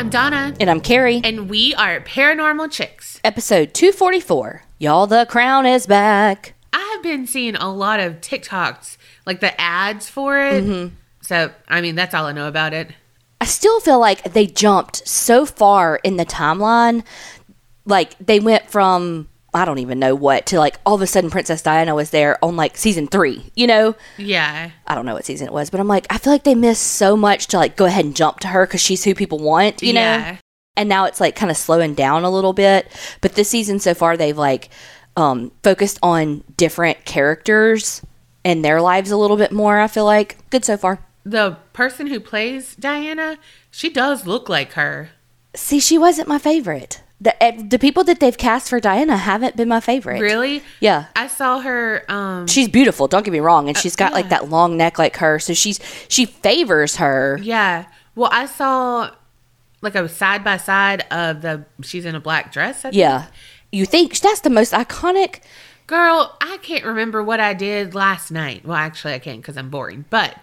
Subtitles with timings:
[0.00, 1.20] I'm Donna, And I'm Kerri.
[1.22, 3.20] and we are Paranormal Chicks.
[3.22, 4.62] Episode 244.
[4.78, 6.54] Y'all, the crown is back.
[6.72, 10.64] I have been seeing a lot of TikToks, like the ads for it.
[10.64, 10.94] Mm-hmm.
[11.20, 12.94] So, I mean, that's all I know about it.
[13.42, 17.04] I still feel like they jumped so far in the timeline.
[17.84, 21.30] Like they went from I don't even know what to like all of a sudden
[21.30, 23.50] Princess Diana was there on like season three.
[23.56, 24.70] You know, Yeah.
[24.86, 26.82] I don't know what season it was, but I'm like I feel like they missed
[26.84, 29.82] so much to like go ahead and jump to her because she's who people want.
[29.82, 30.36] You know, Yeah.
[30.76, 32.86] and now it's like kind of slowing down a little bit.
[33.20, 34.68] But this season so far, they've like
[35.16, 38.02] um, focused on different characters
[38.44, 39.80] and their lives a little bit more.
[39.80, 41.00] I feel like good so far.
[41.24, 43.38] The person who plays Diana,
[43.70, 45.10] she does look like her.
[45.54, 47.02] See, she wasn't my favorite.
[47.20, 50.20] The eh, the people that they've cast for Diana haven't been my favorite.
[50.20, 50.62] Really?
[50.80, 51.06] Yeah.
[51.14, 54.16] I saw her um She's beautiful, don't get me wrong, and she's got yeah.
[54.16, 57.38] like that long neck like her, so she's she favors her.
[57.42, 57.86] yeah.
[58.14, 59.10] Well, I saw
[59.82, 62.80] like a side by side of the she's in a black dress.
[62.80, 62.94] I think.
[62.94, 63.26] Yeah.
[63.72, 65.40] You think that's the most iconic
[65.90, 68.64] Girl, I can't remember what I did last night.
[68.64, 70.04] Well, actually, I can't because I'm boring.
[70.08, 70.36] But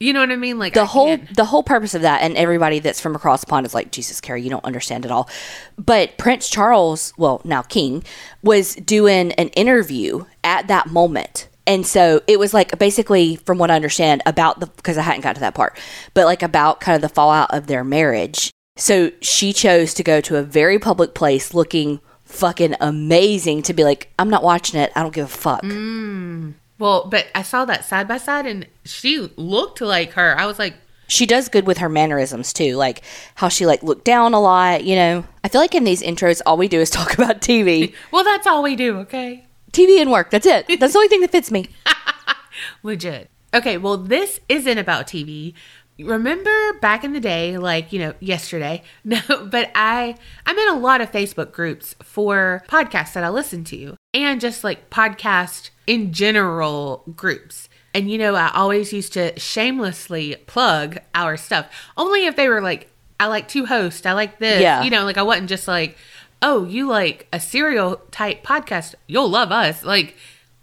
[0.00, 0.58] you know what I mean?
[0.58, 3.40] Like the I whole can't- the whole purpose of that and everybody that's from across
[3.40, 5.28] the pond is like jesus Kerri you don't understand it all.
[5.76, 8.04] But prince charles well now king
[8.42, 11.48] was doing an interview at that moment.
[11.66, 15.20] And so it was like basically from what i understand about the because i hadn't
[15.22, 15.78] got to that part
[16.14, 18.50] but like about kind of the fallout of their marriage.
[18.76, 23.82] So she chose to go to a very public place looking fucking amazing to be
[23.84, 24.92] like i'm not watching it.
[24.94, 26.54] I don't give a fuck mm.
[26.78, 30.38] Well, but I saw that side by side, and she looked like her.
[30.38, 30.74] I was like,
[31.06, 33.02] she does good with her mannerisms too like
[33.36, 36.42] how she like looked down a lot you know i feel like in these intros
[36.44, 39.46] all we do is talk about tv well, that's all we do, okay?
[39.72, 41.66] tv and work that's it that's the only thing that fits me
[42.82, 43.30] Legit.
[43.54, 45.54] Okay, well, this isn't about TV.
[45.98, 48.82] Remember back in the day, like, you know, yesterday?
[49.04, 49.20] No,
[49.50, 53.96] but I I'm in a lot of Facebook groups for podcasts that I listen to
[54.12, 57.68] and just like podcast in general groups.
[57.94, 61.66] And you know, I always used to shamelessly plug our stuff.
[61.96, 64.60] Only if they were like, I like to host, I like this.
[64.60, 64.82] Yeah.
[64.84, 65.96] You know, like I wasn't just like,
[66.42, 69.82] oh, you like a Serial type podcast, you'll love us.
[69.82, 70.16] Like,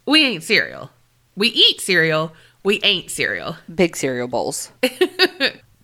[0.06, 0.91] we ain't cereal.
[1.35, 2.31] We eat cereal.
[2.65, 3.57] We ain't cereal.
[3.73, 4.71] big cereal bowls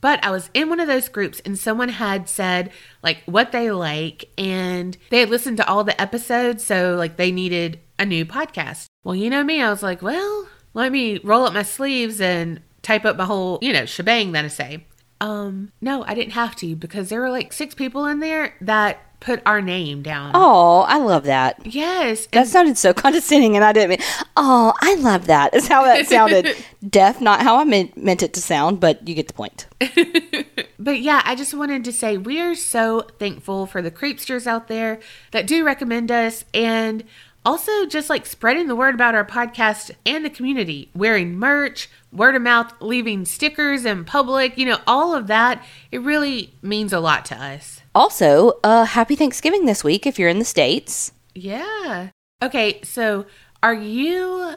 [0.02, 2.72] But I was in one of those groups and someone had said
[3.04, 6.66] like what they like and they had listened to all the episodes.
[6.66, 8.88] So like they needed a new podcast.
[9.04, 12.62] Well, you know me, I was like, well, let me roll up my sleeves and
[12.82, 14.86] type up my whole, you know, shebang that I say.
[15.22, 19.06] Um, no, I didn't have to because there were like six people in there that
[19.22, 20.32] put our name down.
[20.34, 22.26] oh i love that Yes.
[22.34, 24.00] that sounded so condescending and i didn't mean
[24.36, 26.54] oh i love that is how that sounded
[26.90, 29.68] deaf not how i meant, meant it to sound but you get the point
[30.80, 34.68] But yeah, I just wanted to say we are so thankful for the creepsters out
[34.68, 35.00] there
[35.30, 37.04] that do recommend us and
[37.46, 42.34] also just like spreading the word about our podcast and the community, wearing merch, word
[42.36, 45.64] of mouth, leaving stickers in public, you know, all of that.
[45.92, 47.81] It really means a lot to us.
[47.94, 52.10] Also uh happy thanksgiving this week if you're in the states Yeah.
[52.44, 53.26] Okay, so
[53.64, 54.56] are you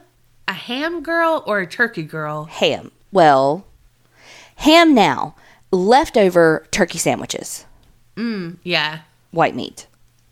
[0.49, 2.45] a ham girl or a turkey girl?
[2.47, 3.67] ham well
[4.57, 5.35] ham now
[5.71, 7.65] leftover turkey sandwiches
[8.63, 9.01] Yeah.
[9.33, 9.87] white meat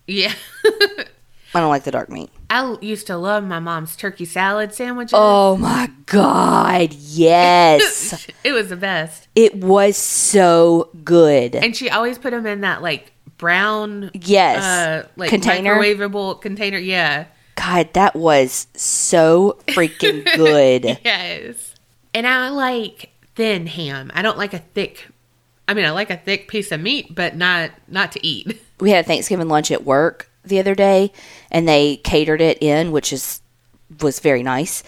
[0.07, 0.33] Yeah.
[1.55, 5.15] i don't like the dark meat I used to love my mom's turkey salad sandwiches.
[5.17, 6.93] Oh my God.
[6.93, 8.27] Yes.
[8.45, 9.27] it was the best.
[9.35, 11.55] it was so good.
[11.57, 14.63] And she always put them in that like brown, Yes.
[14.63, 15.77] uh, like Container?
[15.77, 16.77] microwavable container.
[16.77, 17.25] Yeah,
[17.55, 20.99] God, that was so freaking good.
[21.03, 21.75] yes.
[22.13, 24.11] And I like thin ham.
[24.15, 25.09] I don't like a thick.
[25.67, 28.61] I mean, I like a thick piece of meat, but not not to eat.
[28.79, 31.13] we had a Thanksgiving lunch at work the other day
[31.53, 33.41] and they catered it in, which is
[34.01, 34.83] was very nice.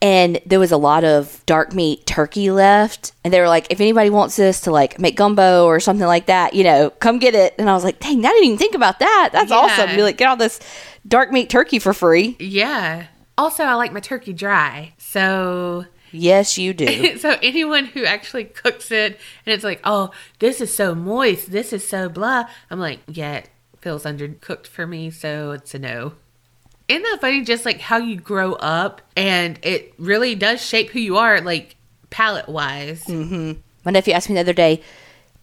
[0.00, 3.12] And there was a lot of dark meat turkey left.
[3.24, 6.26] And they were like, if anybody wants this to like make gumbo or something like
[6.26, 7.54] that, you know, come get it.
[7.58, 9.30] And I was like, dang, I didn't even think about that.
[9.32, 9.56] That's Yeah.
[9.56, 9.96] awesome.
[9.96, 10.60] You like get all this
[11.06, 12.36] dark meat turkey for free.
[12.38, 13.06] Yeah.
[13.36, 14.92] Also, I like my turkey dry.
[14.98, 17.18] So Yes, you do.
[17.18, 21.72] so anyone who actually cooks it and it's like, oh, this is so moist, this
[21.72, 22.44] is so blah.
[22.70, 23.42] I'm like, yeah,
[23.80, 26.14] feels undercooked for me, so it's a no.
[26.88, 27.44] Isn't that funny?
[27.44, 31.76] Just like how you grow up and it really does shape who you are, like
[32.10, 33.06] palate wise.
[33.84, 34.82] My nephew asked me the other day,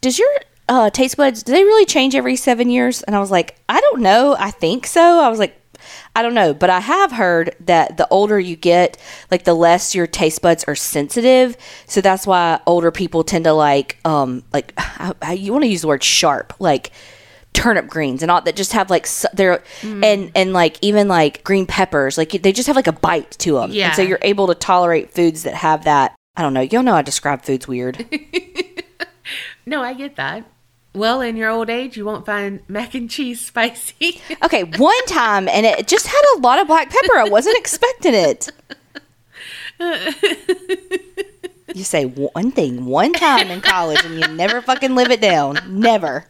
[0.01, 0.29] "Does your
[0.67, 3.79] uh, taste buds do they really change every seven years?" And I was like, "I
[3.79, 4.35] don't know.
[4.39, 5.61] I think so." I was like,
[6.15, 8.97] I don't know, but I have heard that the older you get,
[9.31, 11.57] like the less your taste buds are sensitive.
[11.87, 15.69] So that's why older people tend to like, um, like I, I, you want to
[15.69, 16.91] use the word sharp, like
[17.55, 20.03] turnip greens and all that just have like they're mm.
[20.03, 23.53] and and like even like green peppers, like they just have like a bite to
[23.53, 23.71] them.
[23.71, 23.87] Yeah.
[23.87, 26.15] And so you're able to tolerate foods that have that.
[26.37, 26.61] I don't know.
[26.61, 28.05] you'll know I describe foods weird.
[29.65, 30.45] No, I get that.
[30.93, 34.21] Well, in your old age, you won't find mac and cheese spicy.
[34.43, 37.17] Okay, one time, and it just had a lot of black pepper.
[37.17, 38.49] I wasn't expecting it.
[41.73, 45.59] You say one thing one time in college, and you never fucking live it down.
[45.67, 46.25] Never.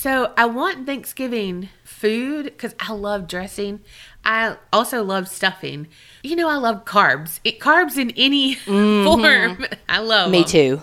[0.00, 3.80] So I want Thanksgiving food because I love dressing.
[4.24, 5.88] I also love stuffing.
[6.22, 7.40] You know, I love carbs.
[7.44, 9.66] It, carbs in any form.
[9.88, 10.30] I love Mm-hmm.
[10.32, 10.44] Me 'em.
[10.44, 10.82] too.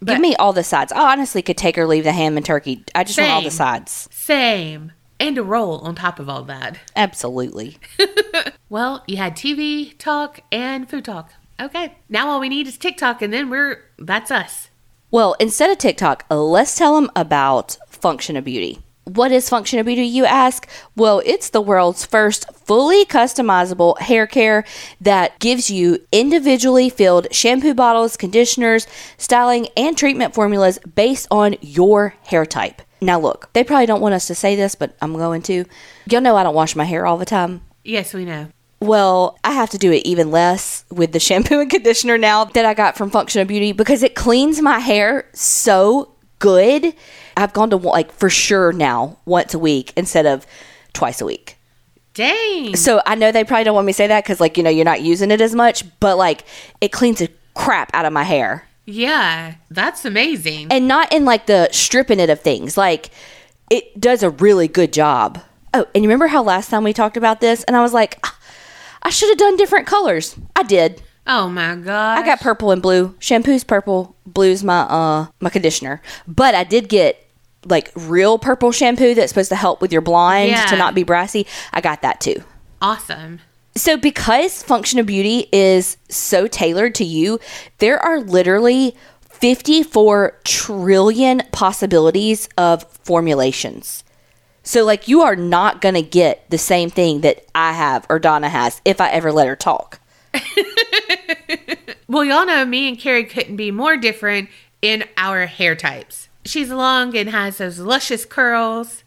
[0.00, 0.92] But- Give me all the sides.
[0.92, 2.84] I honestly could take or leave the ham and turkey.
[2.94, 4.08] I just want all the sides.
[4.12, 4.92] Same.
[5.20, 6.78] And a roll on top of all that.
[6.96, 7.78] Absolutely.
[8.68, 11.32] Well, you had TV talk and food talk.
[11.60, 11.96] Okay.
[12.08, 14.68] Now all we need is TikTok and then we're that's us.
[15.10, 18.80] Well, instead of TikTok, uh, let's tell them about Function of Beauty.
[19.04, 20.68] What is Function of Beauty, you ask?
[20.94, 24.66] Well, it's the world's first fully customizable hair care
[25.00, 32.14] that gives you individually filled shampoo bottles, conditioners, styling, and treatment formulas based on your
[32.24, 32.82] hair type.
[33.00, 35.64] Now, look, they probably don't want us to say this, but I'm going to.
[36.10, 37.62] Y'all know I don't wash my hair all the time.
[37.82, 38.48] Yes, we know.
[38.80, 42.64] Well, I have to do it even less with the shampoo and conditioner now that
[42.64, 46.94] I got from Function of Beauty because it cleans my hair so good.
[47.36, 50.46] I've gone to like for sure now once a week instead of
[50.92, 51.56] twice a week.
[52.14, 52.74] Dang.
[52.76, 54.70] So I know they probably don't want me to say that because like you know
[54.70, 56.44] you're not using it as much, but like
[56.80, 60.68] it cleans the crap out of my hair Yeah, that's amazing.
[60.70, 62.76] and not in like the stripping it of things.
[62.76, 63.10] Like
[63.70, 65.40] it does a really good job.
[65.74, 68.18] Oh, and you remember how last time we talked about this and I was like,
[68.24, 68.36] "Ah,
[69.02, 70.36] I should have done different colors.
[70.56, 71.02] I did.
[71.26, 72.18] oh my god.
[72.18, 73.14] I got purple and blue.
[73.18, 76.00] Shampoo's purple, blue's my uh my conditioner.
[76.26, 77.24] But I did get
[77.64, 80.66] like real purple shampoo that's supposed to help with your blonde Yeah.
[80.66, 81.46] to not be brassy.
[81.72, 82.42] I got that too.
[82.80, 83.40] awesome.
[83.76, 87.38] So because Function of Beauty is so tailored to you,
[87.78, 88.96] there are literally
[89.28, 94.02] 54 trillion possibilities of formulations.
[94.68, 98.18] So like you are not going to get the same thing that I have or
[98.18, 100.00] Donna has if I ever let her talk.
[102.10, 104.48] Well, y'all know me and Kerri couldn't be more different
[104.80, 106.30] in our hair types.
[106.46, 109.04] She's long and has those luscious curls.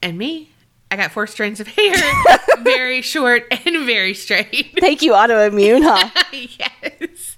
[0.00, 0.50] And me,
[0.88, 1.94] I got four strands of hair,
[2.60, 4.78] very short and very straight.
[4.78, 6.10] Thank you autoimmune, huh?
[6.32, 7.33] yes.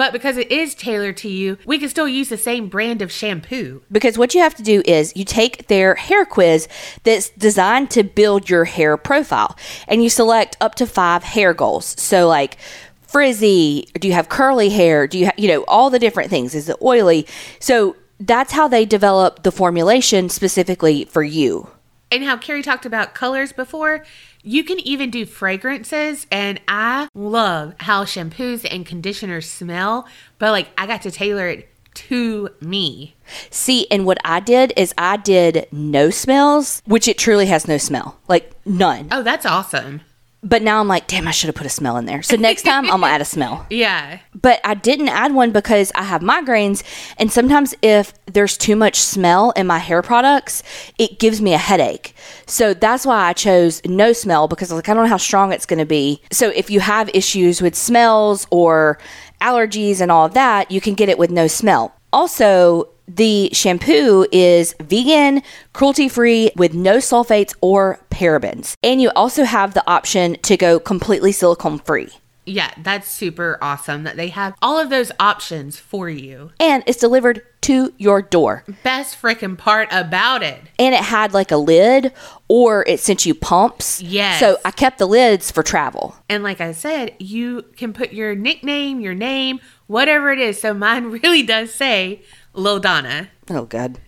[0.00, 3.12] But because it is tailored to you, we can still use the same brand of
[3.12, 3.82] shampoo.
[3.92, 6.68] Because what you have to do is you take their hair quiz
[7.04, 12.00] that's designed to build your hair profile and you select up to five hair goals.
[12.00, 12.56] So, like
[13.02, 15.06] frizzy, do you have curly hair?
[15.06, 16.54] Do you have, you know, all the different things?
[16.54, 17.26] Is it oily?
[17.58, 21.68] So, that's how they develop the formulation specifically for you.
[22.10, 24.04] And how Kerri talked about colors before,
[24.42, 26.26] you can even do fragrances.
[26.30, 30.06] And I love how shampoos and conditioners smell,
[30.38, 33.16] but like I got to tailor it to me.
[33.50, 37.78] See, and what I did is I did no smells, which it truly has no
[37.78, 39.08] smell, like none.
[39.10, 40.02] Oh, that's awesome.
[40.42, 42.22] But now I'm like, damn, I should have put a smell in there.
[42.22, 43.66] So next time I'm gonna add a smell.
[43.70, 44.18] Yeah.
[44.34, 46.82] but I didn't add one because I have migraines.
[47.18, 50.62] And sometimes, if there's too much smell in my hair products,
[50.98, 52.14] it gives me a headache.
[52.46, 55.52] So that's why I chose no smell because I like, I don't know how strong
[55.52, 56.22] it's going to be.
[56.32, 58.98] So if you have issues with smells or
[59.40, 61.94] allergies and all of that, you can get it with no smell.
[62.12, 68.74] Also, the shampoo is vegan, cruelty free, with no sulfates or parabens.
[68.82, 72.10] And you also have the option to go completely silicone free.
[72.46, 76.50] Yeah, that's super awesome that they have all of those options for you.
[76.58, 78.64] and it's delivered to your door.
[78.82, 80.58] Best freaking part about it.
[80.78, 82.12] And it had like a lid
[82.48, 84.00] or it sent you pumps.
[84.00, 84.40] Yes.
[84.40, 86.16] So I kept the lids for travel.
[86.28, 90.58] And like I said, you can put your nickname, your name, whatever it is.
[90.58, 92.22] So mine really does say
[92.54, 93.28] Lil Donna.
[93.48, 93.98] Oh, God.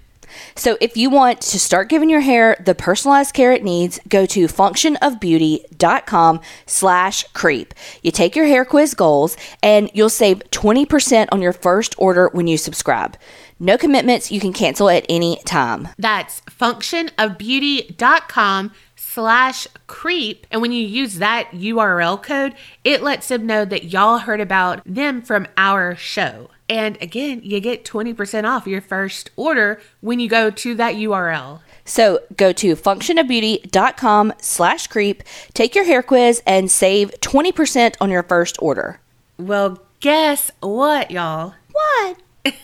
[0.54, 4.24] So if you want to start giving your hair the personalized care it needs, go
[4.26, 7.74] to functionofbeauty.com slash creep.
[8.02, 12.46] You take your hair quiz goals and you'll save 20% on your first order when
[12.46, 13.18] you subscribe.
[13.58, 14.32] No commitments.
[14.32, 15.88] You can cancel at any time.
[15.98, 20.46] That's functionofbeauty.com slash creep.
[20.50, 24.82] And when you use that URL code, it lets them know that y'all heard about
[24.84, 26.50] them from our show.
[26.72, 31.60] And again, you get 20% off your first order when you go to that URL.
[31.84, 38.22] So go to functionofbeauty.com slash creep, take your hair quiz, and save 20% on your
[38.22, 39.00] first order.
[39.36, 41.54] Well, guess what, y'all?
[41.72, 42.54] What?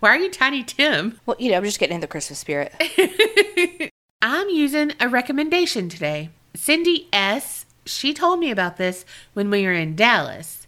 [0.00, 1.18] Why are you Tiny Tim?
[1.24, 2.74] Well, you know, I'm just getting in the Christmas spirit.
[4.22, 6.30] I'm using a recommendation today.
[6.54, 10.61] Cindy S., she told me about this when we were in Dallas.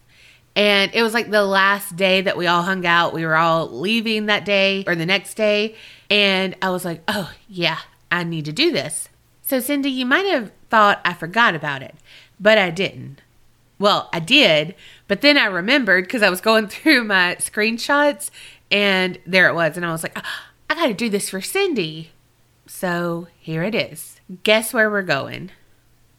[0.57, 3.13] And it was like the last day that we all hung out.
[3.13, 5.75] We were all leaving that day or the next day.
[6.11, 7.79] And I was like, oh, yeah,
[8.11, 9.09] I need to do this.
[9.43, 11.95] So, Cindy, you might have thought I forgot about it,
[12.39, 13.21] but I didn't.
[13.79, 14.75] Well, I did,
[15.09, 18.31] but then I remembered because I was going through my screenshots
[18.71, 19.77] and there it was.
[19.77, 22.13] And I was like, "Ah, I got to do this for Cindy.
[22.67, 24.21] So here it is.
[24.43, 25.51] Guess where we're going?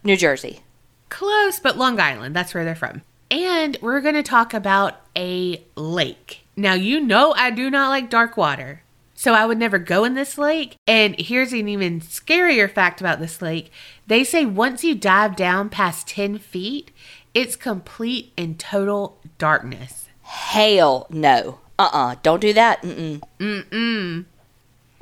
[0.03, 0.61] New Jersey.
[1.09, 2.35] Close, but Long Island.
[2.35, 3.01] That's where they're from.
[3.31, 6.45] And we're going to talk about a lake.
[6.55, 8.83] Now, you know, I do not like dark water.
[9.15, 10.75] So I would never go in this lake.
[10.85, 13.71] And here's an even scarier fact about this lake
[14.07, 16.91] they say once you dive down past 10 feet,
[17.33, 20.07] it's complete and total darkness.
[20.21, 21.59] Hell no.
[21.79, 22.11] Uh uh-uh.
[22.11, 22.15] uh.
[22.21, 22.81] do not do that.
[22.83, 23.63] Mm mm.
[23.69, 24.25] Mm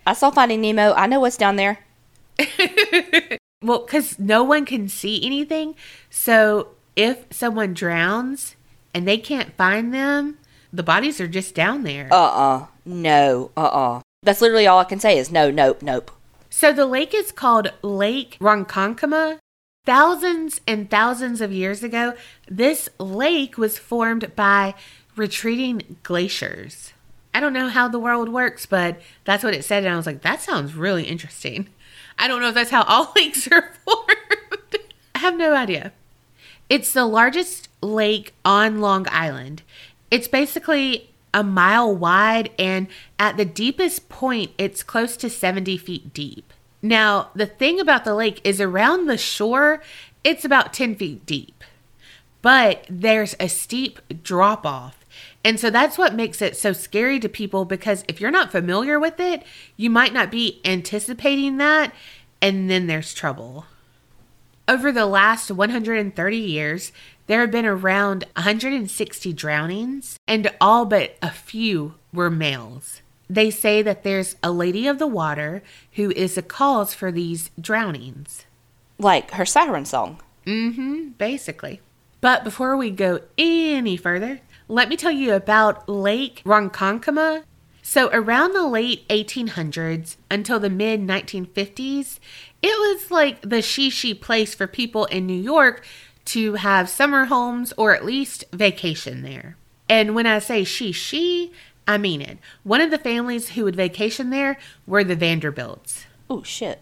[0.05, 0.93] I saw Finding Nemo.
[0.93, 1.79] I know what's down there.
[3.61, 5.75] well, because no one can see anything.
[6.09, 8.55] So if someone drowns
[8.93, 10.37] and they can't find them,
[10.71, 12.07] the bodies are just down there.
[12.11, 12.57] Uh uh-uh.
[12.63, 13.51] uh No.
[13.55, 16.11] Uh uh That's literally all I can say is no, nope, nope.
[16.49, 19.39] So the lake is called Lake Ronkonkoma.
[19.85, 22.13] Thousands and thousands of years ago,
[22.47, 24.75] this lake was formed by
[25.15, 26.93] retreating glaciers.
[27.33, 29.83] I don't know how the world works, but that's what it said.
[29.83, 31.69] And I was like, that sounds really interesting.
[32.17, 34.77] I don't know if that's how all lakes are formed.
[35.15, 35.91] I have no idea.
[36.73, 39.61] It's the largest lake on Long Island.
[40.09, 42.87] It's basically a mile wide, and
[43.19, 46.51] at the deepest point, it's close to 70 feet deep.
[46.81, 49.83] Now, the thing about the lake is around the shore,
[50.23, 51.63] it's about 10 feet deep,
[52.41, 55.05] but there's a steep drop off.
[55.43, 58.99] And so that's what makes it so scary to people because if you're not familiar
[58.99, 59.43] with it,
[59.77, 61.93] you might not be anticipating that,
[62.41, 63.67] and then there's trouble.
[64.67, 66.93] Over the last 130 years,
[67.27, 73.01] there have been around 160 drownings, and all but a few were males.
[73.29, 77.51] They say that there's a lady of the water who is the cause for these
[77.59, 78.45] drownings.
[78.97, 80.21] Like her siren song.
[80.45, 81.81] Mm hmm, basically.
[82.21, 84.39] But before we go any further,
[84.69, 87.43] let me tell you about Lake Ronkonkoma.
[87.85, 92.17] So, around the late 1800s until the mid 1950s,
[92.61, 95.85] it was like the shishi place for people in New York
[96.25, 99.57] to have summer homes or at least vacation there.
[99.89, 101.51] And when I say shishi,
[101.85, 102.37] I mean it.
[102.63, 106.05] One of the families who would vacation there were the Vanderbilts.
[106.29, 106.81] Oh, shit.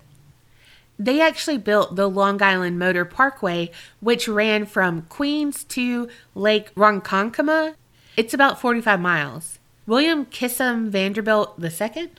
[1.00, 7.74] They actually built the Long Island Motor Parkway, which ran from Queens to Lake Ronkonkoma.
[8.16, 9.58] It's about 45 miles.
[9.92, 12.12] William Kissam Vanderbilt II,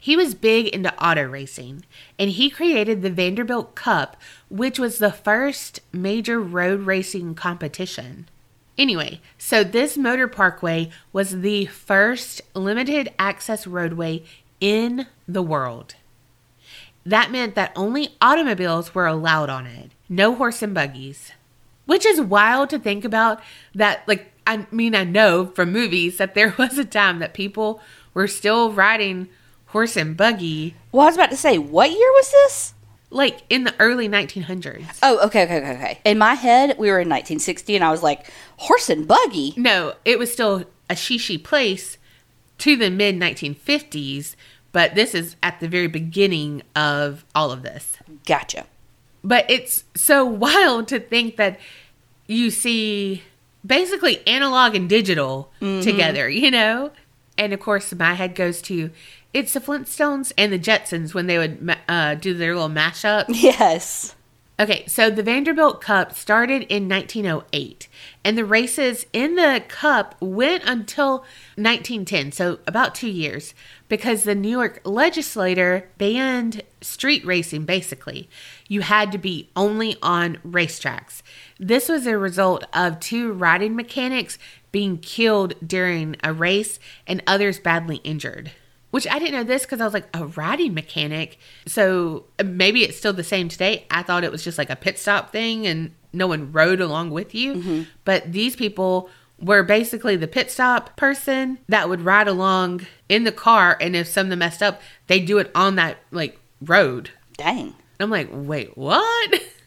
[0.00, 1.84] he was big into auto racing,
[2.18, 4.16] and he created the Vanderbilt Cup,
[4.48, 8.28] which was the first major road racing competition.
[8.76, 14.24] Anyway, so this motor parkway was the first limited access roadway
[14.60, 15.94] in the world.
[17.06, 21.30] That meant that only automobiles were allowed on it, no horse and buggies.
[21.86, 23.40] Which is wild to think about
[23.72, 27.80] that, like, I mean, I know from movies that there was a time that people
[28.14, 29.28] were still riding
[29.66, 30.74] horse and buggy.
[30.90, 32.74] Well, I was about to say, what year was this?
[33.10, 34.98] like in the early 1900s.
[35.02, 35.98] Oh, okay, okay, okay, okay.
[36.04, 39.52] In my head, we were in 1960, and I was like, horse and buggy.
[39.56, 41.98] No, it was still a shishi place
[42.58, 44.36] to the mid 1950s,
[44.72, 47.96] but this is at the very beginning of all of this.
[48.26, 48.66] Gotcha.
[49.24, 51.58] But it's so wild to think that
[52.26, 53.24] you see
[53.64, 55.82] basically analog and digital mm-hmm.
[55.82, 56.90] together, you know?
[57.38, 58.90] And of course, my head goes to
[59.32, 63.26] it's the Flintstones and the Jetsons when they would uh, do their little mashup.
[63.28, 64.14] Yes.
[64.60, 67.88] Okay, so the Vanderbilt Cup started in 1908,
[68.22, 71.20] and the races in the Cup went until
[71.56, 73.54] 1910, so about two years,
[73.88, 78.28] because the New York legislator banned street racing basically.
[78.68, 81.22] You had to be only on racetracks.
[81.60, 84.38] This was a result of two riding mechanics
[84.72, 88.50] being killed during a race and others badly injured.
[88.90, 91.38] Which I didn't know this because I was like a riding mechanic.
[91.66, 93.86] So maybe it's still the same today.
[93.90, 97.10] I thought it was just like a pit stop thing and no one rode along
[97.10, 97.54] with you.
[97.54, 97.82] Mm-hmm.
[98.06, 103.32] But these people were basically the pit stop person that would ride along in the
[103.32, 103.76] car.
[103.80, 107.10] And if something messed up, they do it on that like road.
[107.36, 107.74] Dang.
[108.00, 109.42] I'm like, wait, what?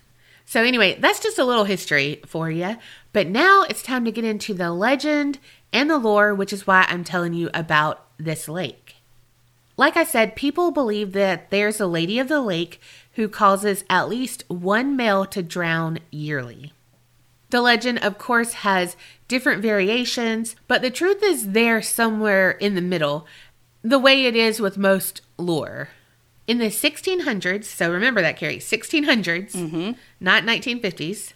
[0.53, 2.77] So, anyway, that's just a little history for you.
[3.12, 5.39] But now it's time to get into the legend
[5.72, 8.98] and the lore, which is why I'm telling you about this lake.
[9.77, 12.79] Like I said, people believe that there's a lady of the lake
[13.13, 16.72] who causes at least one male to drown yearly.
[17.50, 18.95] The legend, of course, has
[19.27, 23.25] different variations, but the truth is there somewhere in the middle,
[23.81, 25.89] the way it is with most lore.
[26.45, 29.91] In the 1600s, so remember that, Kerri, 1600s, mm-hmm.
[30.19, 31.33] not 1950s,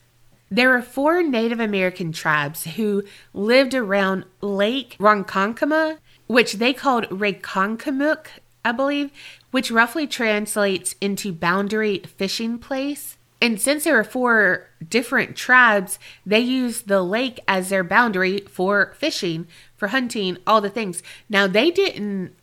[0.49, 8.27] there were four Native American tribes who lived around Lake Ronkonkoma, which they called Rekonkamuk,
[8.63, 9.11] I believe,
[9.51, 13.17] which roughly translates into boundary fishing place.
[13.41, 18.93] And since there were four different tribes, they used the lake as their boundary for
[18.97, 21.03] fishing, for hunting, all the things.
[21.29, 22.33] Now, they didn't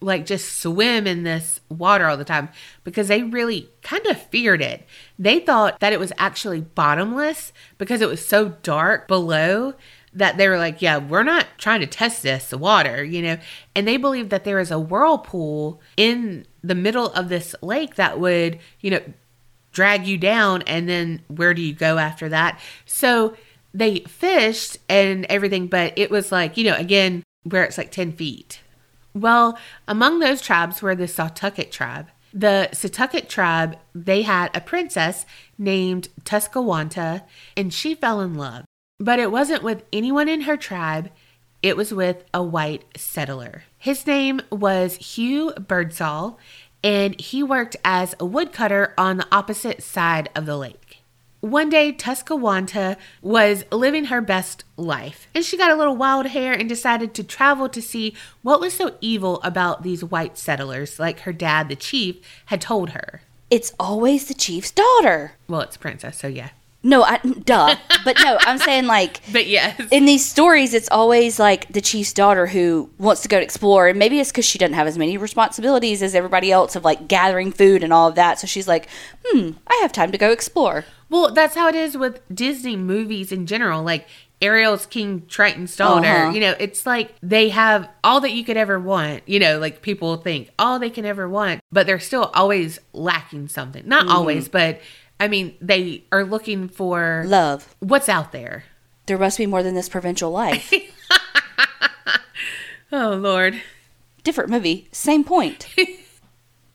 [0.00, 2.48] like just swim in this water all the time
[2.84, 4.86] because they really kind of feared it.
[5.18, 9.74] They thought that it was actually bottomless because it was so dark below
[10.14, 13.38] that they were like, yeah, we're not trying to test this water, you know.
[13.74, 18.18] And they believed that there is a whirlpool in the middle of this lake that
[18.18, 19.00] would, you know,
[19.72, 22.58] drag you down and then where do you go after that?
[22.86, 23.36] So
[23.74, 28.12] they fished and everything, but it was like, you know, again, where it's like 10
[28.12, 28.60] feet.
[29.14, 32.08] Well, among those tribes were the Setauket tribe.
[32.32, 35.24] The Setauket tribe, they had a princess
[35.56, 37.22] named Tuscawanta,
[37.56, 38.64] and she fell in love.
[38.98, 41.10] But it wasn't with anyone in her tribe,
[41.62, 43.64] it was with a white settler.
[43.78, 46.38] His name was Hugh Birdsall,
[46.84, 50.87] and he worked as a woodcutter on the opposite side of the lake.
[51.40, 56.52] One day, Tuscawanta was living her best life, and she got a little wild hair
[56.52, 61.20] and decided to travel to see what was so evil about these white settlers, like
[61.20, 63.22] her dad, the chief, had told her.
[63.50, 65.32] It's always the chief's daughter.
[65.46, 66.50] Well, it's princess, so yeah.
[66.82, 67.76] No, I, duh.
[68.04, 69.80] but no, I'm saying like But yes.
[69.90, 73.88] in these stories, it's always like the chief's daughter who wants to go to explore,
[73.88, 77.06] and maybe it's because she doesn't have as many responsibilities as everybody else of like
[77.06, 78.38] gathering food and all of that.
[78.40, 78.88] So she's like,
[79.24, 83.32] "Hmm, I have time to go explore." Well, that's how it is with Disney movies
[83.32, 83.82] in general.
[83.82, 84.06] Like
[84.40, 86.30] Ariel's King Triton's daughter, Uh-huh.
[86.32, 89.22] you know, it's like they have all that you could ever want.
[89.26, 93.48] You know, like people think all they can ever want, but they're still always lacking
[93.48, 93.82] something.
[93.86, 94.12] Not Mm-hmm.
[94.16, 94.80] always, but
[95.18, 97.74] I mean, they are looking for Love.
[97.80, 98.64] what's out there.
[99.06, 100.72] There must be more than this provincial life.
[102.90, 103.60] Oh, Lord.
[104.24, 105.68] Different movie, same point.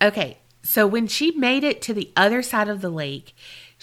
[0.01, 3.33] Okay, so when she made it to the other side of the lake,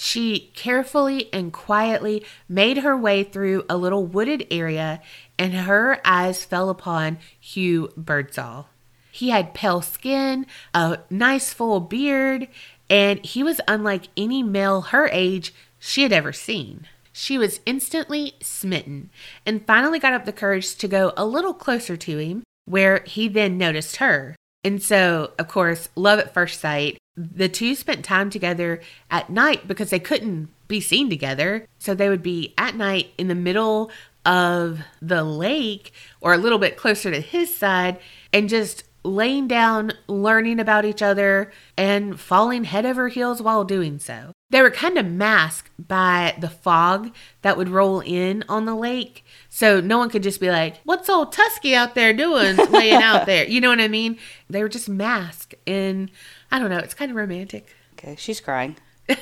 [0.00, 4.98] she carefully and quietly made her way through a little wooded area,
[5.38, 8.68] and her eyes fell upon Hugh Birdsall.
[9.12, 12.48] He had pale skin, a nice full beard,
[12.88, 16.86] and he was unlike any male her age she had ever seen.
[17.12, 19.10] She was instantly smitten
[19.44, 23.28] and finally got up the courage to go a little closer to him, where he
[23.28, 24.34] then noticed her.
[24.64, 26.96] And so, of course, love at first sight.
[27.16, 31.66] The two spent time together at night because they couldn't be seen together.
[31.78, 33.90] So they would be at night in the middle
[34.24, 37.98] of the lake or a little bit closer to his side
[38.32, 43.98] and just laying down, learning about each other, and falling head over heels while doing
[43.98, 44.32] so.
[44.50, 49.24] They were kind of masked by the fog that would roll in on the lake.
[49.48, 53.26] So no one could just be like, What's old Tusky out there doing laying out
[53.26, 53.46] there?
[53.46, 54.18] You know what I mean?
[54.48, 55.54] They were just masked.
[55.66, 56.10] And
[56.50, 57.66] I don't know, it's kind of romantic.
[57.94, 58.76] Okay, she's crying.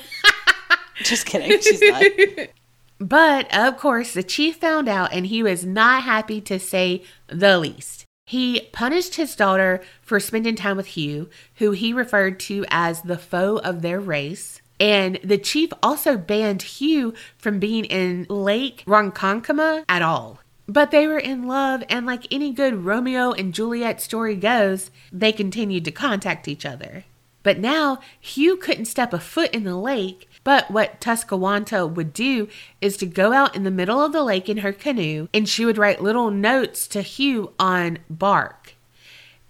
[1.03, 1.59] Just kidding.
[1.61, 2.03] She's not.
[2.99, 7.57] But of course, the chief found out and he was not happy to say the
[7.57, 8.03] least.
[8.25, 13.17] He punished his daughter for spending time with Hugh, who he referred to as the
[13.17, 14.61] foe of their race.
[14.79, 20.39] And the chief also banned Hugh from being in Lake Ronkonkoma at all.
[20.67, 25.31] But they were in love, and like any good Romeo and Juliet story goes, they
[25.31, 27.05] continued to contact each other.
[27.43, 32.47] But now, Hugh couldn't step a foot in the lake, but what Tuscawanta would do
[32.81, 35.65] is to go out in the middle of the lake in her canoe, and she
[35.65, 38.75] would write little notes to Hugh on bark.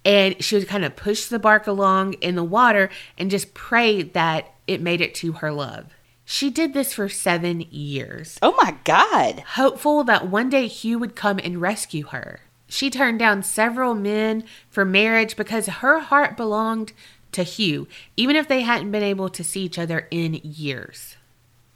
[0.06, 4.02] And she would kind of push the bark along in the water and just pray
[4.02, 5.88] that it made it to her love.
[6.24, 9.40] She did this for seven years Oh my God.
[9.56, 12.42] hopeful that one day Hugh would come and rescue her.
[12.68, 16.94] She turned down several men for marriage because her heart belonged
[17.32, 17.88] to Hugh,
[18.18, 21.16] even if they hadn't been able to see each other in years.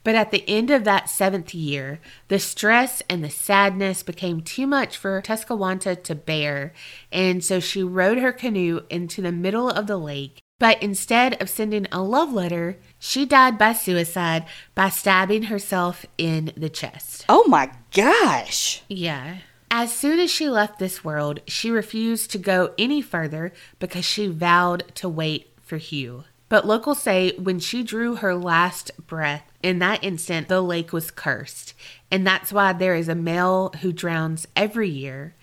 [0.04, 4.68] But at the end of that seventh year, the stress and the sadness became too
[4.68, 6.74] much for Tuscawanta to bear,
[7.12, 10.40] and so she rowed her canoe into the middle of the lake.
[10.60, 16.52] But instead of sending a love letter, she died by suicide by stabbing herself in
[16.56, 17.26] the chest.
[17.28, 18.82] Oh my gosh.
[18.88, 19.38] Yeah.
[19.76, 24.28] As soon as she left this world, she refused to go any further because she
[24.28, 26.26] vowed to wait for Hugh.
[26.48, 31.10] But locals say when she drew her last breath, in that instant, the lake was
[31.10, 31.74] cursed.
[32.12, 35.34] And that's why there is a male who drowns every year.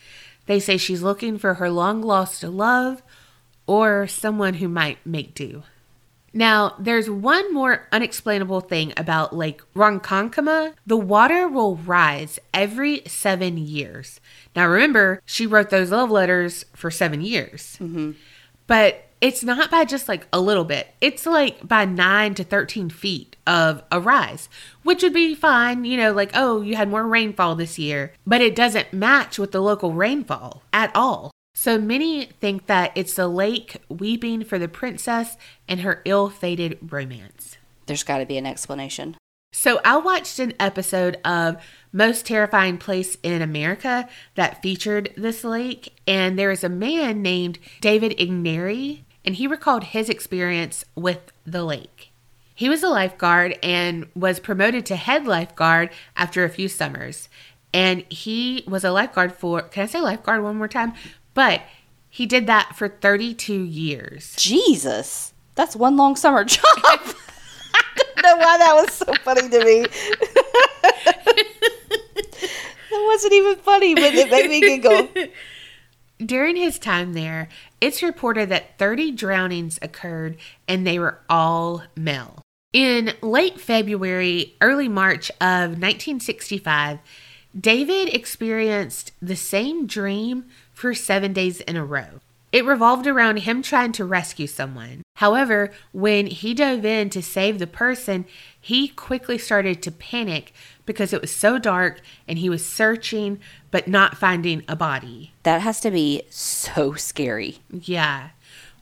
[0.47, 3.03] They say she's looking for her long lost love
[3.67, 5.65] or someone who might make do.
[6.33, 10.75] Now, there's one more unexplainable thing about Lake Ronkonkoma.
[10.87, 14.21] The water will rise every seven years.
[14.55, 17.77] Now, remember, she wrote those love letters for seven years.
[17.81, 18.13] Mm-hmm.
[18.67, 22.89] But it's not by just like a little bit, it's like by nine to 13
[22.89, 24.49] feet of a rise,
[24.83, 25.85] which would be fine.
[25.85, 29.53] You know, like, oh, you had more rainfall this year, but it doesn't match with
[29.53, 31.33] the local rainfall at all.
[31.63, 35.37] So many think that it's the lake weeping for the princess
[35.69, 37.59] and her ill fated romance.
[37.85, 39.19] There's got to be an explanation.
[39.53, 46.01] So I watched an episode of Most Terrifying Place in America that featured this lake,
[46.07, 51.63] and there is a man named David Igneri, and he recalled his experience with the
[51.63, 52.11] lake.
[52.55, 57.29] He was a lifeguard and was promoted to head lifeguard after a few summers.
[57.73, 60.93] And he was a lifeguard for, can I say lifeguard one more time?
[61.41, 61.63] But
[62.11, 64.37] he did that for 32 years.
[64.37, 65.33] Jesus.
[65.55, 66.61] That's one long summer job.
[66.67, 69.81] I don't know why that was so funny to me.
[72.91, 75.09] that wasn't even funny, but it made me giggle.
[76.27, 77.49] During his time there,
[77.81, 80.37] it's reported that 30 drownings occurred
[80.69, 82.43] and they were all male.
[82.75, 86.99] In late February, early March of 1965,
[87.59, 90.45] David experienced the same dream
[90.81, 92.21] for seven days in a row.
[92.53, 95.03] It revolved around him trying to rescue someone.
[95.17, 98.25] However, when he dove in to save the person,
[98.59, 100.53] he quickly started to panic
[100.87, 103.39] because it was so dark and he was searching
[103.71, 105.33] but not finding a body.
[105.43, 107.59] That has to be so scary.
[107.71, 108.31] Yeah.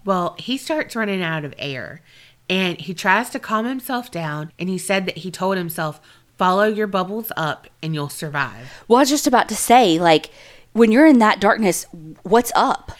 [0.04, 2.00] Well, he starts running out of air
[2.48, 6.00] and he tries to calm himself down and he said that he told himself,
[6.38, 8.84] follow your bubbles up and you'll survive.
[8.86, 10.30] Well, I was just about to say, like,
[10.78, 11.84] when you're in that darkness,
[12.22, 12.92] what's up?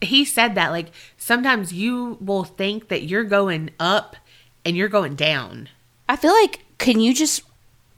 [0.00, 4.16] He said that like sometimes you will think that you're going up
[4.64, 5.68] and you're going down.
[6.08, 7.42] I feel like can you just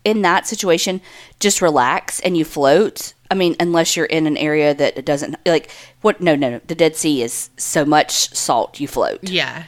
[0.05, 1.01] in that situation
[1.41, 3.15] just relax and you float?
[3.31, 5.71] I mean, unless you're in an area that doesn't like
[6.03, 9.29] what no no no the Dead Sea is so much salt you float.
[9.29, 9.65] Yeah.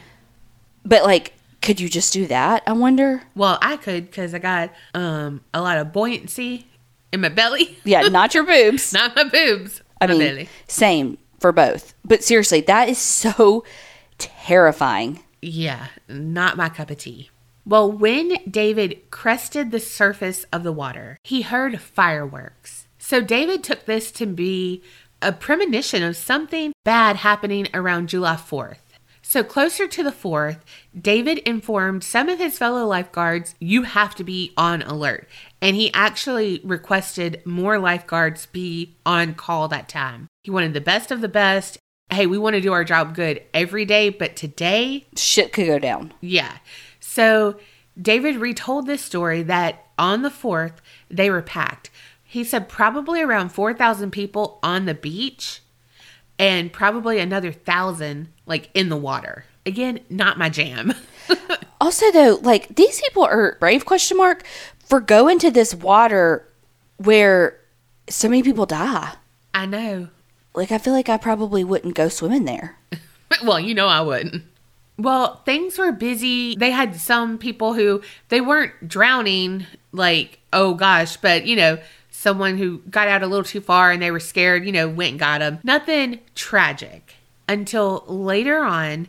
[0.84, 1.32] But like
[1.62, 2.62] could you just do that?
[2.66, 3.22] I wonder.
[3.34, 6.66] Well, I could cuz I got um a lot of buoyancy
[7.12, 7.78] in my belly.
[7.84, 8.92] Yeah, not your boobs.
[8.92, 9.82] Not my boobs.
[10.00, 10.48] I my mean, belly.
[10.68, 11.94] same for both.
[12.04, 13.64] But seriously, that is so
[14.18, 15.22] terrifying.
[15.42, 17.30] Yeah, not my cup of tea.
[17.64, 22.86] Well, when David crested the surface of the water, he heard fireworks.
[22.98, 24.82] So David took this to be
[25.22, 28.78] a premonition of something bad happening around July 4th.
[29.28, 30.60] So, closer to the 4th,
[30.96, 35.28] David informed some of his fellow lifeguards, you have to be on alert.
[35.60, 40.28] And he actually requested more lifeguards be on call that time.
[40.44, 41.76] He wanted the best of the best.
[42.08, 45.80] Hey, we want to do our job good every day, but today, Shit could go
[45.80, 46.14] down.
[46.20, 46.58] yeah.
[47.00, 47.58] So,
[48.00, 50.74] David retold this story that on the 4th,
[51.10, 51.90] they were packed.
[52.22, 55.62] He said probably around 4,000 people on the beach
[56.38, 59.44] and probably another thousand like in the water.
[59.64, 60.94] Again, not my jam.
[61.78, 64.44] Also, though, like these people are brave question mark
[64.78, 66.48] for going to this water
[66.96, 67.60] where
[68.08, 69.12] so many people die.
[69.52, 70.08] I know.
[70.54, 72.78] Like I feel like I probably wouldn't go swimming there.
[73.44, 74.44] Well, you know I wouldn't.
[74.98, 76.54] Well, things were busy.
[76.54, 81.78] They had some people who they weren't drowning like, oh gosh, but you know,
[82.10, 85.10] someone who got out a little too far and they were scared, you know, went
[85.10, 85.58] and got them.
[85.64, 87.05] Nothing tragic.
[87.48, 89.08] Until later on,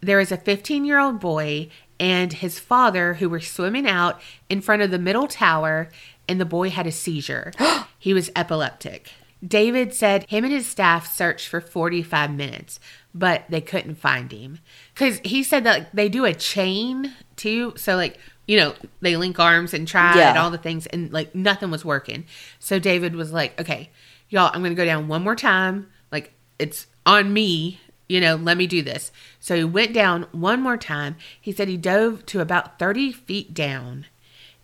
[0.00, 1.68] there was a 15 year old boy
[2.00, 5.88] and his father who were swimming out in front of the middle tower,
[6.28, 7.52] and the boy had a seizure.
[7.98, 9.10] he was epileptic.
[9.46, 12.80] David said him and his staff searched for 45 minutes,
[13.14, 14.58] but they couldn't find him.
[14.94, 17.72] Because he said that like, they do a chain too.
[17.76, 20.30] So, like, you know, they link arms and try Yeah.
[20.30, 22.24] and all the things, and like nothing was working.
[22.58, 23.90] So, David was like, okay,
[24.28, 25.88] y'all, I'm going to go down one more time.
[26.10, 27.80] Like, it's on me.
[28.08, 29.10] You know, let me do this.
[29.40, 31.16] So he went down one more time.
[31.40, 34.06] He said he dove to about 30 feet down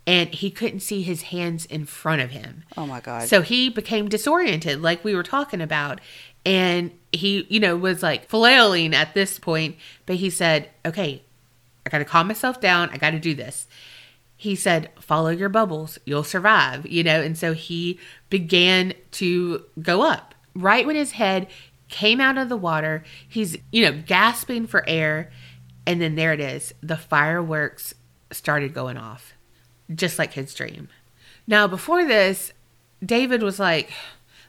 [0.07, 2.64] and he couldn't see his hands in front of him.
[2.76, 3.28] Oh my God.
[3.28, 6.00] So he became disoriented, like we were talking about.
[6.46, 11.22] And he, you know, was like flailing at this point, but he said, okay,
[11.87, 12.90] I got to calm myself down.
[12.90, 13.66] I got to do this.
[14.37, 15.98] He said, follow your bubbles.
[16.04, 17.22] You'll survive, you know?
[17.22, 20.35] And so he began to go up.
[20.54, 21.48] Right when his head
[21.94, 25.30] came out of the water, he's, you know, gasping for air.
[25.87, 26.74] And then there it is.
[26.83, 27.94] The fireworks
[28.33, 29.35] started going off,
[29.94, 30.88] just like his dream.
[31.46, 32.52] Now, before this,
[33.04, 33.92] David was like,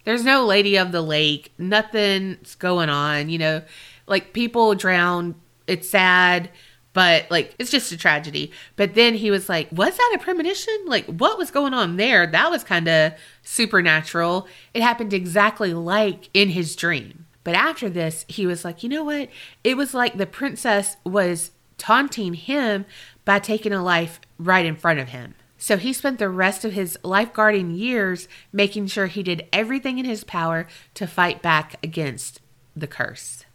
[0.05, 3.62] there's no lady of the lake, nothing's going on, you know,
[4.08, 5.36] like people drown,
[5.67, 6.49] it's sad,
[6.93, 8.51] but like it's just a tragedy.
[8.75, 10.73] But then he was like, was that a premonition?
[10.88, 12.25] Like what was going on there?
[12.25, 14.47] That was kind of supernatural.
[14.73, 17.24] It happened exactly like in his dream.
[17.45, 19.29] But after this, he was like, you know what?
[19.63, 22.86] It was like the princess was taunting him
[23.23, 25.36] by taking a life right in front of him.
[25.58, 30.05] So he spent the rest of his lifeguarding years making sure he did everything in
[30.05, 32.41] his power to fight back against
[32.75, 33.45] the curse.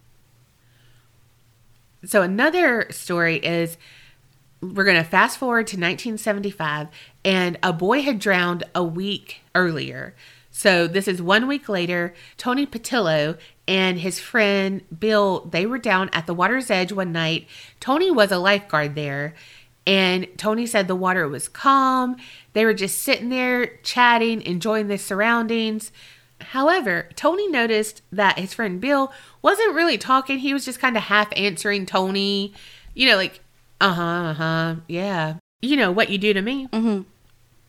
[2.05, 3.77] So another story is
[4.61, 6.89] we're going to fast forward to 1975
[7.25, 10.15] and a boy had drowned a week earlier.
[10.51, 12.15] So this is one week later.
[12.37, 13.39] Tony Patillo
[13.71, 17.47] and his friend Bill, they were down at the water's edge one night.
[17.79, 19.35] Tony was a lifeguard there
[19.87, 22.17] and Tony said the water was calm.
[22.53, 25.93] They were just sitting there chatting, enjoying the surroundings.
[26.41, 30.41] However, Tony noticed that his friend Bill wasn't really talking.
[30.41, 32.53] He was just kind of half answering Tony,
[32.95, 33.39] you know, like,
[33.81, 35.35] uh huh, uh huh, yeah.
[35.63, 36.67] You know what you do to me.
[36.69, 37.03] Mm-hmm.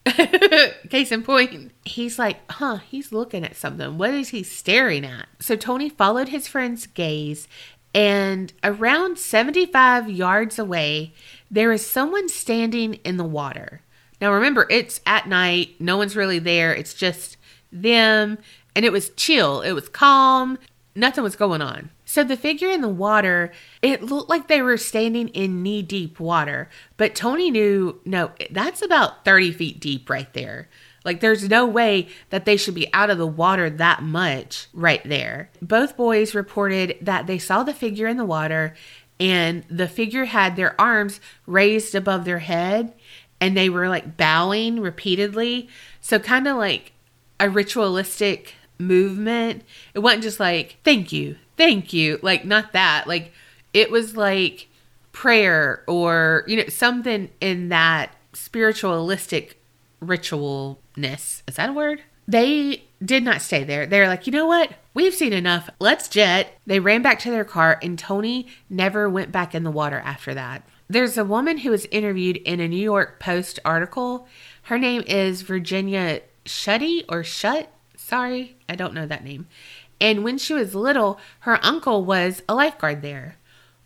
[0.89, 3.97] Case in point, he's like, huh, he's looking at something.
[3.97, 5.27] What is he staring at?
[5.39, 7.47] So Tony followed his friend's gaze,
[7.93, 11.13] and around 75 yards away,
[11.51, 13.81] there is someone standing in the water.
[14.19, 17.37] Now remember, it's at night, no one's really there, it's just
[17.71, 18.37] them,
[18.75, 20.57] and it was chill, it was calm,
[20.95, 21.89] nothing was going on.
[22.11, 26.19] So the figure in the water, it looked like they were standing in knee deep
[26.19, 30.67] water, but Tony knew no, that's about 30 feet deep right there.
[31.05, 35.01] Like, there's no way that they should be out of the water that much right
[35.05, 35.51] there.
[35.61, 38.75] Both boys reported that they saw the figure in the water
[39.17, 42.93] and the figure had their arms raised above their head
[43.39, 45.69] and they were like bowing repeatedly.
[46.01, 46.91] So, kind of like
[47.39, 49.63] a ritualistic movement.
[49.93, 52.19] It wasn't just like, thank you, thank you.
[52.21, 53.07] Like, not that.
[53.07, 53.31] Like,
[53.73, 54.67] it was like
[55.11, 59.61] prayer or, you know, something in that spiritualistic
[60.01, 61.43] ritualness.
[61.47, 62.01] Is that a word?
[62.27, 63.85] They did not stay there.
[63.85, 64.73] They're like, you know what?
[64.93, 65.69] We've seen enough.
[65.79, 66.59] Let's jet.
[66.65, 70.33] They ran back to their car, and Tony never went back in the water after
[70.33, 70.63] that.
[70.89, 74.27] There's a woman who was interviewed in a New York Post article.
[74.63, 77.70] Her name is Virginia Shutty or Shutt.
[78.11, 79.47] Sorry, I don't know that name.
[80.01, 83.37] And when she was little, her uncle was a lifeguard there.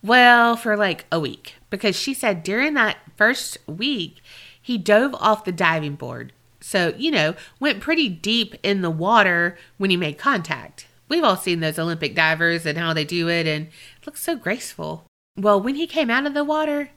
[0.01, 4.23] Well, for like a week, because she said during that first week,
[4.59, 6.33] he dove off the diving board.
[6.59, 10.87] So, you know, went pretty deep in the water when he made contact.
[11.07, 14.35] We've all seen those Olympic divers and how they do it, and it looks so
[14.35, 15.05] graceful.
[15.37, 16.89] Well, when he came out of the water,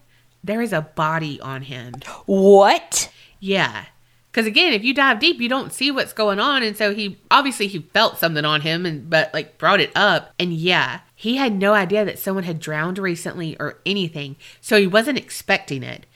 [0.43, 1.97] there is a body on him.
[2.25, 3.11] What?
[3.39, 3.85] Yeah.
[4.31, 6.63] Because again, if you dive deep, you don't see what's going on.
[6.63, 10.33] And so he obviously he felt something on him and but like brought it up.
[10.39, 14.37] And yeah, he had no idea that someone had drowned recently or anything.
[14.61, 16.07] So he wasn't expecting it.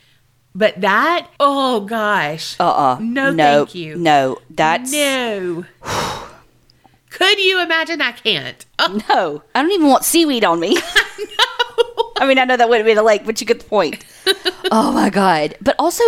[0.55, 2.61] But that, oh gosh.
[2.61, 3.97] Uh uh No, no, thank you.
[3.97, 4.93] No, that's.
[4.93, 5.65] No.
[7.11, 8.01] Could you imagine?
[8.01, 8.65] I can't.
[8.79, 10.79] Oh, No, I don't even want seaweed on me.
[12.19, 14.05] I mean, I know that wouldn't be a lake, but you get the point.
[14.71, 15.57] oh my god!
[15.61, 16.05] But also,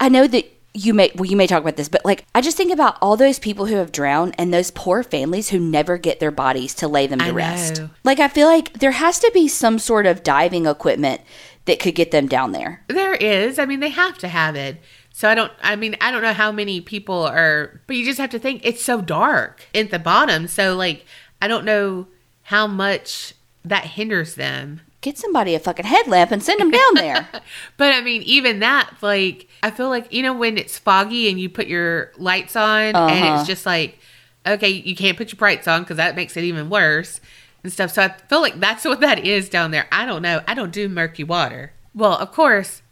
[0.00, 2.56] I know that you may well you may talk about this, but like I just
[2.56, 6.20] think about all those people who have drowned and those poor families who never get
[6.20, 7.80] their bodies to lay them to I rest.
[7.80, 7.90] know.
[8.04, 11.20] Like I feel like there has to be some sort of diving equipment
[11.64, 12.82] that could get them down there.
[12.88, 13.58] there is.
[13.58, 14.80] I mean, they have to have it.
[15.12, 15.52] So I don't.
[15.62, 18.60] I mean, I don't know how many people are, but you just have to think
[18.64, 20.46] it's so dark at the bottom.
[20.46, 21.04] So like,
[21.42, 22.06] I don't know
[22.42, 24.80] how much that hinders them.
[25.00, 27.28] Get somebody a fucking headlamp and send them down there.
[27.76, 31.38] But I mean, even that, like, I feel like, you know, when it's foggy and
[31.38, 33.36] you put your lights on and Uh-huh.
[33.38, 33.98] it's just like,
[34.46, 37.20] okay, you can't put your brights on because that makes it even worse
[37.62, 37.92] and stuff.
[37.92, 39.86] So I feel like that's what that is down there.
[39.92, 40.42] I don't know.
[40.48, 41.72] I don't do murky water.
[41.94, 42.82] Well, of course,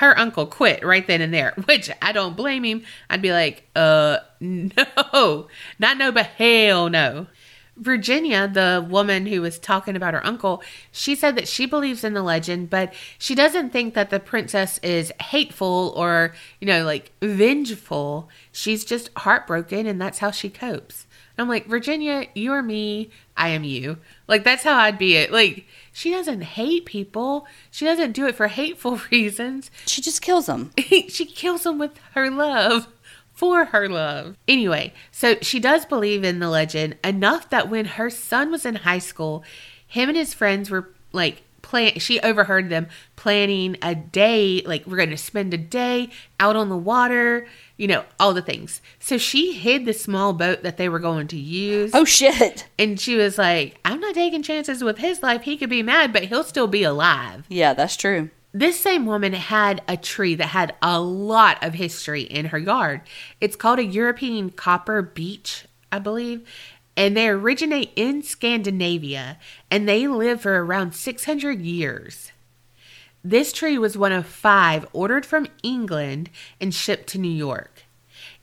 [0.00, 2.82] her uncle quit right then and there, which I don't blame him.
[3.08, 5.46] I'd be like, uh, no,
[5.78, 7.28] not no, but hell no.
[7.78, 12.14] Virginia, the woman who was talking about her uncle, she said that she believes in
[12.14, 17.12] the legend, but she doesn't think that the princess is hateful or, you know, like
[17.20, 18.28] vengeful.
[18.52, 21.06] She's just heartbroken and that's how she copes.
[21.36, 23.98] And I'm like, Virginia, you are me, I am you.
[24.26, 25.30] Like, that's how I'd be it.
[25.30, 29.70] Like, she doesn't hate people, she doesn't do it for hateful reasons.
[29.86, 30.72] She just kills them.
[31.08, 32.88] she kills them with her love
[33.38, 34.36] for her love.
[34.48, 38.74] Anyway, so she does believe in the legend enough that when her son was in
[38.74, 39.44] high school,
[39.86, 44.96] him and his friends were like plan she overheard them planning a day like we're
[44.96, 47.46] going to spend a day out on the water,
[47.76, 48.82] you know, all the things.
[48.98, 51.92] So she hid the small boat that they were going to use.
[51.94, 52.66] Oh shit.
[52.76, 55.42] And she was like, I'm not taking chances with his life.
[55.42, 57.44] He could be mad, but he'll still be alive.
[57.48, 58.30] Yeah, that's true.
[58.52, 63.02] This same woman had a tree that had a lot of history in her yard.
[63.40, 66.48] It's called a European copper beech, I believe,
[66.96, 69.38] and they originate in Scandinavia
[69.70, 72.32] and they live for around 600 years.
[73.22, 76.30] This tree was one of five ordered from England
[76.60, 77.84] and shipped to New York.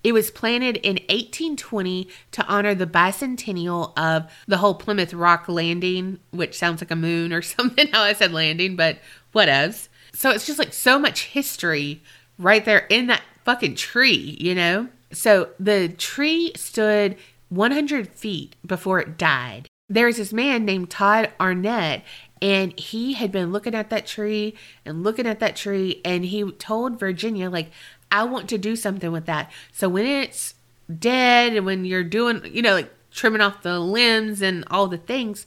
[0.04, 6.20] It was planted in 1820 to honor the bicentennial of the whole Plymouth Rock landing,
[6.30, 7.88] which sounds like a moon or something.
[7.88, 9.00] How I said landing, but
[9.34, 9.88] whatevs.
[10.16, 12.02] So it's just like so much history
[12.40, 14.88] right there in that fucking tree, you know?
[15.12, 17.18] So the tree stood
[17.50, 19.68] 100 feet before it died.
[19.88, 22.04] There was this man named Todd Arnett,
[22.42, 26.50] and he had been looking at that tree and looking at that tree, and he
[26.54, 27.70] told Virginia, like,
[28.12, 29.52] I want to do something with that.
[29.72, 30.56] So when it's
[31.00, 34.98] dead and when you're doing, you know, like trimming off the limbs and all the
[34.98, 35.46] things,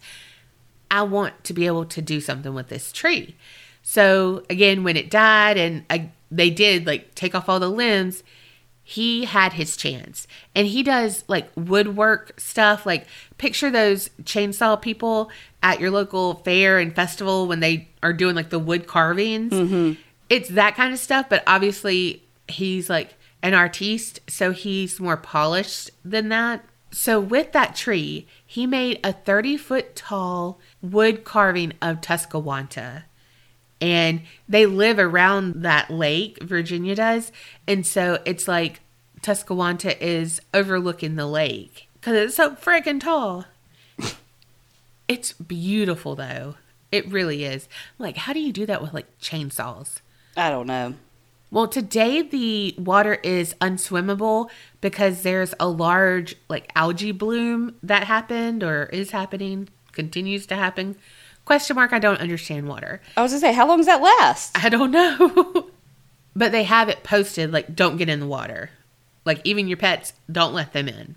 [0.91, 3.37] I want to be able to do something with this tree.
[3.89, 8.23] So again, when it died and I, they did like take off all the limbs,
[8.85, 10.27] he had his chance.
[10.55, 12.85] And he does like woodwork stuff.
[12.85, 13.07] Like
[13.39, 15.31] picture those chainsaw people
[15.63, 19.55] at your local fair and festival when they are doing like the wood carvings.
[19.55, 19.99] Mm-hmm.
[20.29, 21.31] It's that kind of stuff.
[21.31, 26.63] But obviously, he's like an artiste, so he's more polished than that.
[26.91, 33.05] So with that tree, he made a 30 foot tall wood carving of Tuscawanta
[33.81, 37.33] and they live around that lake, Virginia does.
[37.67, 38.81] And so it's like
[39.23, 43.45] Tuscawanta is overlooking the lake because it's so freaking tall.
[45.09, 46.57] it's beautiful though.
[46.91, 47.69] It really is.
[47.99, 50.01] Like, how do you do that with like chainsaws?
[50.37, 50.95] I don't know.
[51.51, 58.63] Well, today the water is unswimmable because there's a large like algae bloom that happened
[58.63, 60.97] or is happening, continues to happen
[61.49, 63.01] Question mark, I don't understand water.
[63.17, 64.55] I was gonna say, how long does that last?
[64.63, 65.71] I don't know.
[66.37, 68.69] but they have it posted like, don't get in the water.
[69.25, 71.15] Like, even your pets, don't let them in.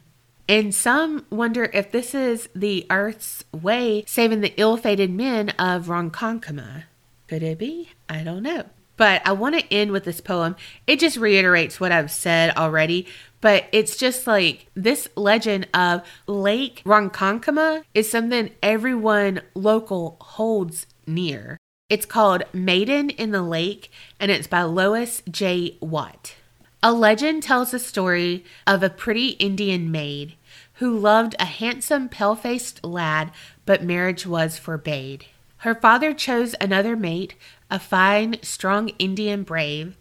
[0.48, 5.88] And some wonder if this is the Earth's way saving the ill fated men of
[5.88, 6.84] Ronkonkoma.
[7.28, 7.90] Could it be?
[8.08, 8.64] I don't know.
[8.96, 10.56] But I want to end with this poem.
[10.88, 13.06] It just reiterates what I've said already,
[13.42, 21.58] but it's just like this legend of Lake Ronkonkoma is something everyone local holds near.
[21.90, 25.78] It's called Maiden in the Lake and it's by Lois J.
[25.82, 26.36] Watt.
[26.84, 30.36] A legend tells the story of a pretty Indian maid
[30.76, 33.32] who loved a handsome pale faced lad,
[33.66, 35.26] but marriage was forbade.
[35.58, 37.36] Her father chose another mate,
[37.70, 39.96] a fine, strong Indian brave.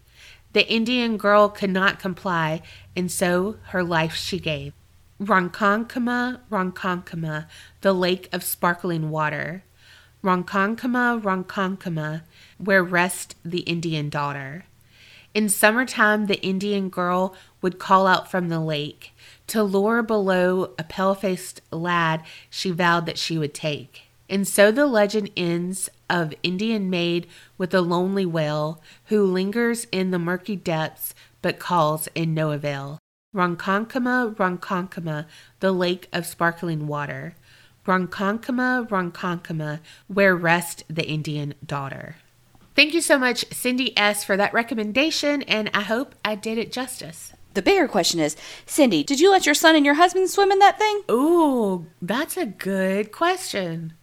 [0.53, 2.61] The Indian girl could not comply,
[2.95, 4.73] and so her life she gave.
[5.21, 7.47] Ronkonkoma, Ronkonkoma,
[7.81, 9.63] the lake of sparkling water.
[10.23, 12.23] Ronkonkoma, Ronkonkoma,
[12.57, 14.65] where rests the Indian daughter.
[15.33, 19.13] In summertime, the Indian girl would call out from the lake.
[19.47, 24.03] To lure below a pale faced lad she vowed that she would take.
[24.29, 27.25] And so the legend ends of Indian maid
[27.57, 32.99] with a lonely wail who lingers in the murky depths but calls in no avail.
[33.35, 35.25] Ronkonkoma, Ronkonkoma,
[35.61, 37.33] the lake of sparkling water.
[37.87, 42.17] Ronkonkoma, Ronkonkoma, where rest the Indian daughter.
[42.75, 46.71] Thank you so much, Cindy S., for that recommendation, and I hope I did it
[46.71, 47.33] justice.
[47.53, 50.59] The bigger question is, Cindy, did you let your son and your husband swim in
[50.59, 51.01] that thing?
[51.09, 53.93] Ooh, that's a good question.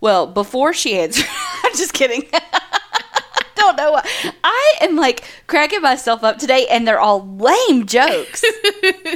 [0.00, 1.26] Well, before she answered,
[1.64, 2.24] I'm just kidding.
[3.60, 4.06] don't know what.
[4.42, 8.44] I am like cracking myself up today, and they're all lame jokes.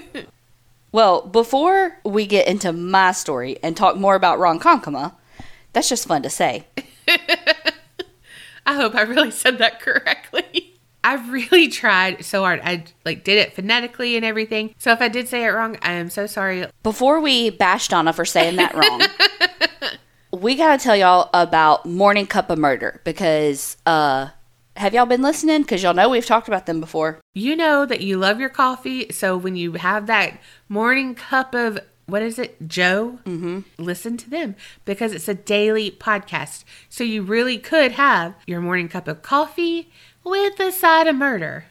[0.93, 5.15] well, before we get into my story and talk more about Ronkonkoma,
[5.73, 6.67] that's just fun to say.
[8.67, 10.73] I hope I really said that correctly.
[11.03, 12.63] I really tried so hard.
[12.65, 14.75] I like did it phonetically and everything.
[14.79, 16.67] So if I did say it wrong, I am so sorry.
[16.83, 19.03] Before we bash Donna for saying that wrong,
[20.35, 24.29] we got to tell y'all about Morning Cup of Murder because uh
[24.77, 25.63] have y'all been listening?
[25.63, 27.21] Because y'all know we've talked about them before.
[27.33, 31.79] You know that you love your coffee, so when you have that morning cup of
[32.07, 33.21] what is it, Joe?
[33.25, 33.61] Mm-hmm.
[33.79, 36.65] Listen to them because it's a daily podcast.
[36.89, 39.91] So you really could have your morning cup of coffee
[40.25, 41.67] with a side of murder.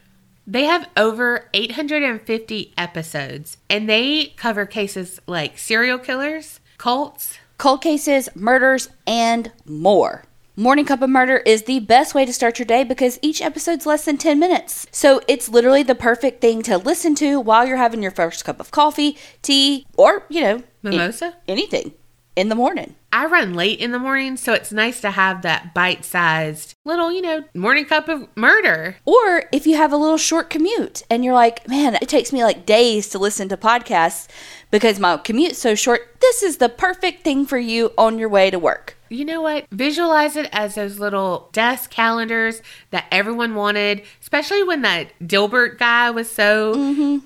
[0.46, 8.28] They have over 850 episodes and they cover cases like serial killers, cults, Cold cases,
[8.34, 10.26] murders, and more.
[10.54, 13.86] Morning Cup of Murder is the best way to start your day because each episode's
[13.86, 14.86] less than 10 minutes.
[14.90, 18.60] So it's literally the perfect thing to listen to while you're having your first cup
[18.60, 21.36] of coffee, tea, or, you know, mimosa.
[21.48, 21.94] anything
[22.36, 22.96] in the morning.
[23.14, 27.12] I run late in the morning, so it's nice to have that bite sized little,
[27.12, 28.96] you know, morning cup of murder.
[29.04, 32.42] Or if you have a little short commute and you're like, man, it takes me
[32.42, 34.26] like days to listen to podcasts
[34.72, 38.50] because my commute's so short, this is the perfect thing for you on your way
[38.50, 38.96] to work.
[39.10, 39.66] You know what?
[39.70, 46.10] Visualize it as those little desk calendars that everyone wanted, especially when that Dilbert guy
[46.10, 46.74] was so.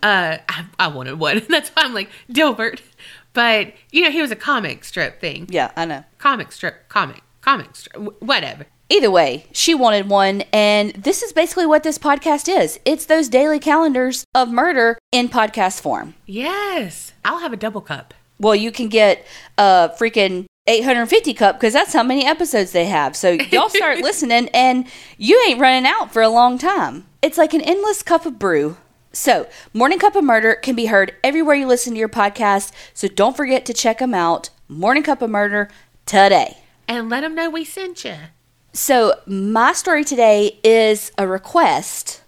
[0.03, 1.43] Uh, I, I wanted one.
[1.49, 2.80] That's why I'm like Dilbert.
[3.39, 5.47] But you know, he was a comic strip thing.
[5.49, 6.03] Yeah, I know.
[6.18, 8.66] Comic strip, comic, comic strip, whatever.
[8.89, 12.80] Either way, she wanted one, and this is basically what this podcast is.
[12.84, 16.14] It's those daily calendars of murder in podcast form.
[16.26, 18.12] Yes, I'll have a double cup.
[18.41, 19.24] Well, you can get
[19.57, 23.14] a freaking 850 cup because that's how many episodes they have.
[23.14, 24.84] So y'all start listening, and
[25.16, 27.07] you ain't running out for a long time.
[27.22, 28.78] It's like an endless cup of brew.
[29.18, 32.70] So, Morning Cup of Murder can be heard everywhere you listen to your podcast.
[32.94, 34.50] So don't forget to check them out.
[34.68, 35.68] Morning Cup of Murder
[36.06, 36.58] today.
[36.86, 38.14] And let them know we sent you.
[38.72, 42.22] So, my story today is a request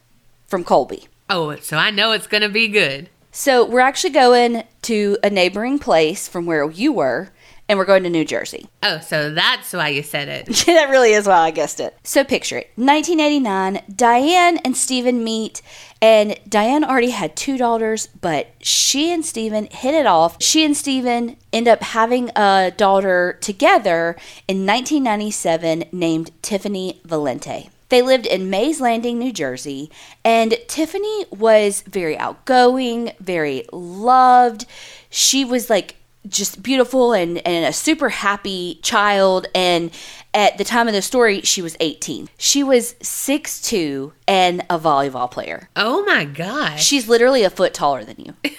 [0.48, 1.06] from Colby.
[1.28, 3.08] Oh, so I know it's gonna be good.
[3.30, 7.30] So, we're actually going to a neighboring place from where you were,
[7.68, 8.66] and we're going to New Jersey.
[8.82, 10.46] Oh, so that's why you said it.
[10.66, 11.96] that really is why I guessed it.
[12.02, 15.62] So, picture it 1989, Diane and Steven meet,
[16.02, 20.42] and Diane already had two daughters, but she and Stephen hit it off.
[20.42, 24.16] She and Stephen end up having a daughter together
[24.48, 27.68] in 1997 named Tiffany Valiante.
[27.90, 29.90] They lived in Mays Landing, New Jersey,
[30.24, 34.64] and Tiffany was very outgoing, very loved.
[35.10, 35.96] She was like
[36.28, 39.46] just beautiful and, and a super happy child.
[39.54, 39.90] And
[40.34, 42.28] at the time of the story, she was 18.
[42.38, 45.68] She was 6'2 and a volleyball player.
[45.76, 46.84] Oh my gosh.
[46.84, 48.34] She's literally a foot taller than you.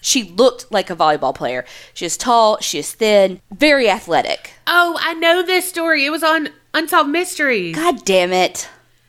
[0.00, 1.64] she looked like a volleyball player.
[1.94, 4.52] She is tall, she is thin, very athletic.
[4.66, 6.04] Oh, I know this story.
[6.04, 7.74] It was on Unsolved Mysteries.
[7.74, 8.68] God damn it.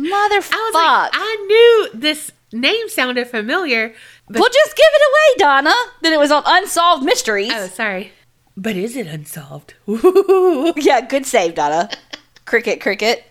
[0.00, 0.52] Motherfuck.
[0.52, 3.94] I like, I knew this name sounded familiar.
[4.30, 5.74] But well, just give it away, Donna.
[6.02, 7.50] That it was on Unsolved Mysteries.
[7.52, 8.12] oh, sorry.
[8.56, 9.74] But is it unsolved?
[10.76, 11.90] Yeah, good save, Donna.
[12.44, 13.24] cricket, cricket.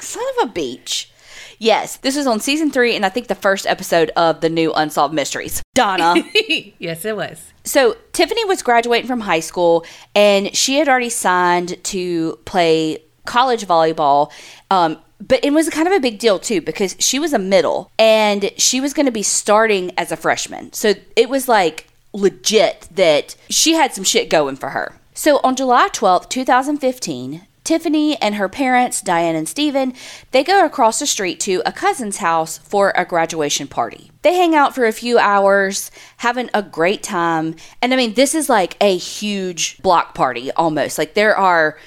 [0.00, 1.10] Son of a beach.
[1.58, 4.72] Yes, this was on season three, and I think the first episode of the new
[4.72, 5.62] Unsolved Mysteries.
[5.74, 6.14] Donna.
[6.78, 7.52] yes, it was.
[7.64, 13.66] so Tiffany was graduating from high school, and she had already signed to play college
[13.66, 14.32] volleyball.
[14.70, 17.90] Um, but it was kind of a big deal too because she was a middle
[17.98, 20.72] and she was going to be starting as a freshman.
[20.72, 24.96] So it was like legit that she had some shit going for her.
[25.14, 29.92] So on July 12th, 2015, Tiffany and her parents, Diane and Steven,
[30.30, 34.10] they go across the street to a cousin's house for a graduation party.
[34.22, 37.56] They hang out for a few hours, having a great time.
[37.82, 40.98] And I mean, this is like a huge block party almost.
[40.98, 41.78] Like there are,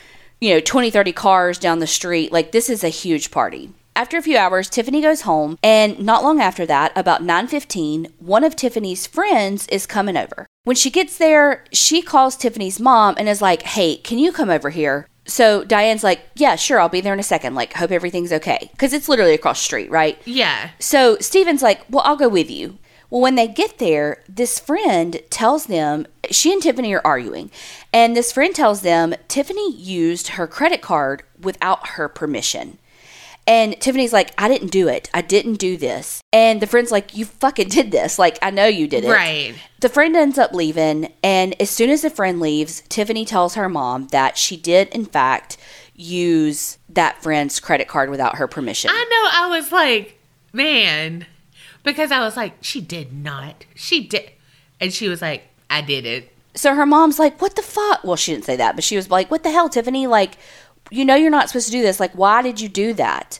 [0.43, 2.33] you know, 20, 30 cars down the street.
[2.33, 3.71] Like this is a huge party.
[3.95, 8.43] After a few hours, Tiffany goes home, and not long after that, about 9:15, one
[8.43, 10.45] of Tiffany's friends is coming over.
[10.65, 14.49] When she gets there, she calls Tiffany's mom and is like, "Hey, can you come
[14.49, 17.55] over here?" So Diane's like, "Yeah, sure, I'll be there in a second.
[17.55, 20.17] Like, hope everything's okay." Cuz it's literally across the street, right?
[20.25, 20.71] Yeah.
[20.79, 22.79] So Steven's like, Well, I'll go with you.
[23.09, 27.51] Well, when they get there, this friend tells them, she and Tiffany are arguing,
[27.91, 32.79] and this friend tells them Tiffany used her credit card without her permission.
[33.45, 35.09] And Tiffany's like, I didn't do it.
[35.13, 36.23] I didn't do this.
[36.31, 38.17] And the friend's like, You fucking did this.
[38.17, 39.11] Like, I know you did it.
[39.11, 39.53] Right.
[39.81, 43.67] The friend ends up leaving, and as soon as the friend leaves, Tiffany tells her
[43.67, 45.57] mom that she did, in fact,
[45.93, 48.89] use that friend's credit card without her permission.
[48.93, 49.45] I know.
[49.45, 50.19] I was like,
[50.53, 51.25] man,
[51.83, 53.65] because I was like, she did not.
[53.75, 54.31] She did.
[54.79, 55.43] And she was like,
[55.73, 56.31] I did it.
[56.53, 58.03] So her mom's like, What the fuck?
[58.03, 60.05] Well, she didn't say that, but she was like, What the hell, Tiffany?
[60.05, 60.37] Like,
[60.91, 61.99] you know, you're not supposed to do this.
[61.99, 63.39] Like, why did you do that?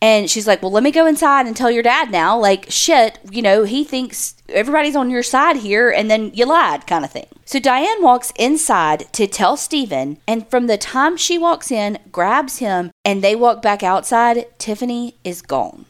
[0.00, 2.38] And she's like, Well, let me go inside and tell your dad now.
[2.38, 6.86] Like, shit, you know, he thinks everybody's on your side here and then you lied,
[6.86, 7.26] kind of thing.
[7.44, 10.18] So Diane walks inside to tell Stephen.
[10.28, 15.16] And from the time she walks in, grabs him, and they walk back outside, Tiffany
[15.24, 15.86] is gone.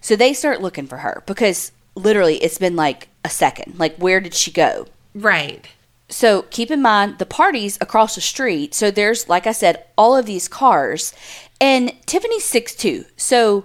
[0.00, 3.78] So they start looking for her because literally it's been like a second.
[3.78, 4.86] Like, where did she go?
[5.14, 5.66] Right.
[6.08, 8.74] So keep in mind the party's across the street.
[8.74, 11.14] So there's, like I said, all of these cars.
[11.60, 13.06] And Tiffany's six two.
[13.16, 13.64] So,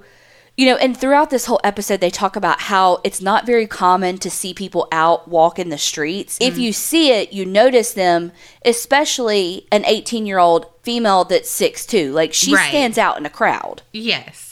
[0.55, 4.17] you know, and throughout this whole episode, they talk about how it's not very common
[4.19, 6.37] to see people out walking the streets.
[6.41, 6.61] If mm-hmm.
[6.63, 8.31] you see it, you notice them,
[8.65, 12.11] especially an 18 year old female that's six two.
[12.11, 12.69] Like she Right.
[12.69, 13.81] stands out in a crowd.
[13.91, 14.48] Yes.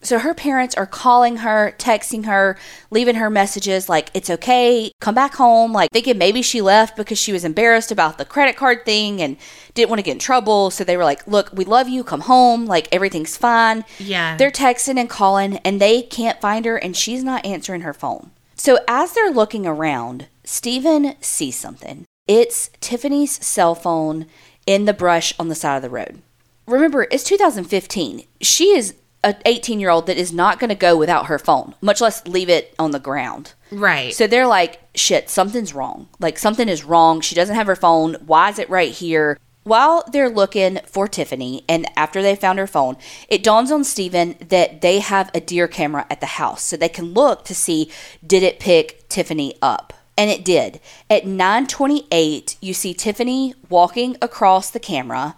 [0.00, 2.56] So her parents are calling her, texting her,
[2.90, 5.72] leaving her messages like, it's okay, come back home.
[5.72, 9.36] Like, thinking maybe she left because she was embarrassed about the credit card thing and
[9.74, 10.70] didn't want to get in trouble.
[10.70, 12.66] So they were like, look, we love you, come home.
[12.66, 13.84] Like, everything's fine.
[13.98, 14.36] Yeah.
[14.36, 18.30] They're texting and calling, and they can't find her, and she's not answering her phone.
[18.54, 22.04] So as they're looking around, Stephen sees something.
[22.26, 24.26] It's Tiffany's cell phone
[24.66, 26.22] in the brush on the side of the road.
[26.66, 28.24] Remember, it's 2015.
[28.42, 28.94] She is
[29.24, 32.26] an 18 year old that is not going to go without her phone, much less
[32.26, 33.54] leave it on the ground.
[33.70, 34.14] Right.
[34.14, 36.08] So they're like, shit, something's wrong.
[36.18, 37.20] Like, something is wrong.
[37.20, 38.14] She doesn't have her phone.
[38.26, 39.38] Why is it right here?
[39.64, 42.96] While they're looking for Tiffany, and after they found her phone,
[43.28, 46.62] it dawns on Steven that they have a deer camera at the house.
[46.62, 47.90] So they can look to see
[48.26, 49.92] did it pick Tiffany up?
[50.16, 50.80] And it did.
[51.10, 55.36] At 928, you see Tiffany walking across the camera.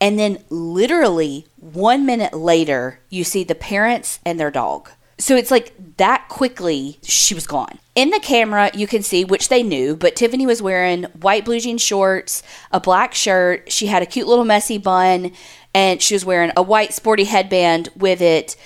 [0.00, 4.90] And then, literally one minute later, you see the parents and their dog.
[5.18, 7.78] So it's like that quickly, she was gone.
[7.94, 11.58] In the camera, you can see, which they knew, but Tiffany was wearing white blue
[11.58, 13.72] jean shorts, a black shirt.
[13.72, 15.32] She had a cute little messy bun,
[15.74, 18.56] and she was wearing a white sporty headband with it.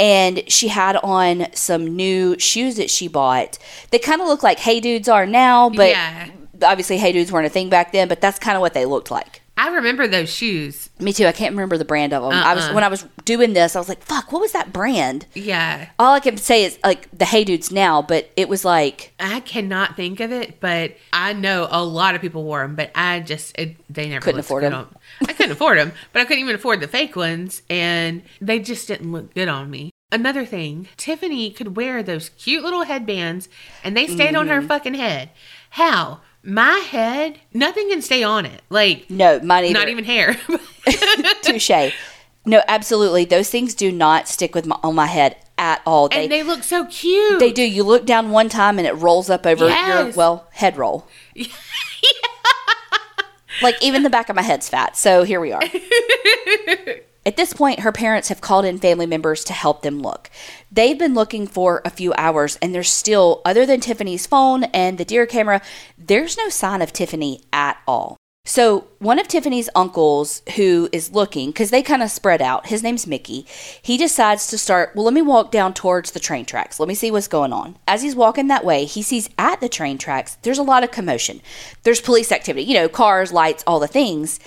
[0.00, 3.56] And she had on some new shoes that she bought.
[3.92, 6.30] They kind of look like Hey Dudes are now, but Yeah.
[6.64, 9.12] obviously Hey Dudes weren't a thing back then, but that's kind of what they looked
[9.12, 9.41] like.
[9.56, 10.88] I remember those shoes.
[10.98, 11.26] Me too.
[11.26, 12.32] I can't remember the brand of them.
[12.32, 12.74] I was Uh-uh.
[12.74, 15.88] when I was doing this, I was like, "Fuck, what was that brand?" Yeah.
[15.98, 19.40] All I can say is like the Hey Dudes now, but it was like I
[19.40, 23.20] cannot think of it, but I know a lot of people wore them, but I
[23.20, 24.78] just, it, they never Couldn't afford good 'em.
[24.78, 24.96] on-
[25.28, 28.88] I couldn't afford them, but I couldn't even afford the fake ones, and they just
[28.88, 29.90] didn't look good on me.
[30.10, 33.48] Another thing, Tiffany could wear those cute little headbands
[33.82, 34.54] and they stayed on Mm-hmm.
[34.54, 35.30] her fucking head.
[35.70, 36.20] How?
[36.44, 38.62] My head, nothing can stay on it.
[38.68, 39.74] Like, no, mine either.
[39.74, 40.36] not even hair.
[41.42, 41.92] touche.
[42.44, 43.24] No, absolutely.
[43.24, 46.08] Those things do not stick with my on my head at all.
[46.08, 47.38] They and they look so cute.
[47.38, 47.62] they do.
[47.62, 51.06] You look down one time and it rolls up over your well head roll.
[53.60, 54.96] Like even the back of my head's fat.
[54.96, 55.62] So here we are.
[57.24, 60.28] At this point, her parents have called in family members to help them look.
[60.70, 64.98] They've been looking for a few hours, and there's still, other than Tiffany's phone and
[64.98, 65.62] the deer camera,
[65.96, 68.16] there's no sign of Tiffany at all.
[68.44, 72.82] So, one of Tiffany's uncles who is looking, because they kind of spread out, his
[72.82, 73.46] name's Mickey,
[73.80, 76.80] he decides to start, well, let me walk down towards the train tracks.
[76.80, 77.78] Let me see what's going on.
[77.86, 80.90] As he's walking that way, he sees at the train tracks, there's a lot of
[80.90, 81.40] commotion.
[81.84, 84.40] There's police activity, you know, cars, lights, all the things.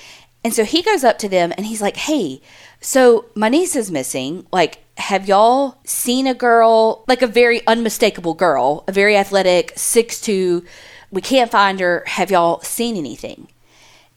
[0.45, 2.39] And so he goes up to them and he's like, hey,
[2.79, 4.45] so my niece is missing.
[4.53, 10.21] Like, have y'all seen a girl, like a very unmistakable girl, a very athletic, six
[10.21, 10.63] two?
[11.09, 12.03] We can't find her.
[12.05, 13.47] Have y'all seen anything?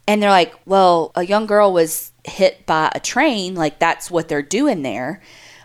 [0.07, 3.55] And they're like, well, a young girl was hit by a train.
[3.55, 5.23] Like, that's what they're doing there.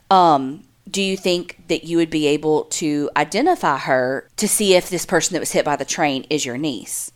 [0.09, 4.89] Um, do you think that you would be able to identify her to see if
[4.89, 7.11] this person that was hit by the train is your niece?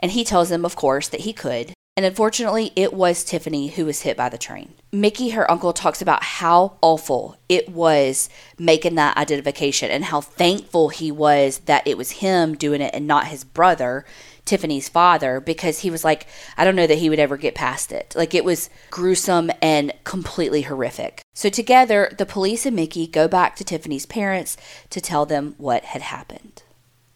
[0.00, 1.72] And he tells them, of course, that he could.
[2.00, 4.72] And unfortunately, it was Tiffany who was hit by the train.
[4.90, 10.88] Mickey, her uncle, talks about how awful it was making that identification and how thankful
[10.88, 14.06] he was that it was him doing it and not his brother,
[14.46, 16.26] Tiffany's father, because he was like,
[16.56, 18.14] I don't know that he would ever get past it.
[18.16, 21.20] Like it was gruesome and completely horrific.
[21.34, 24.56] So together, the police and Mickey go back to Tiffany's parents
[24.88, 26.62] to tell them what had happened.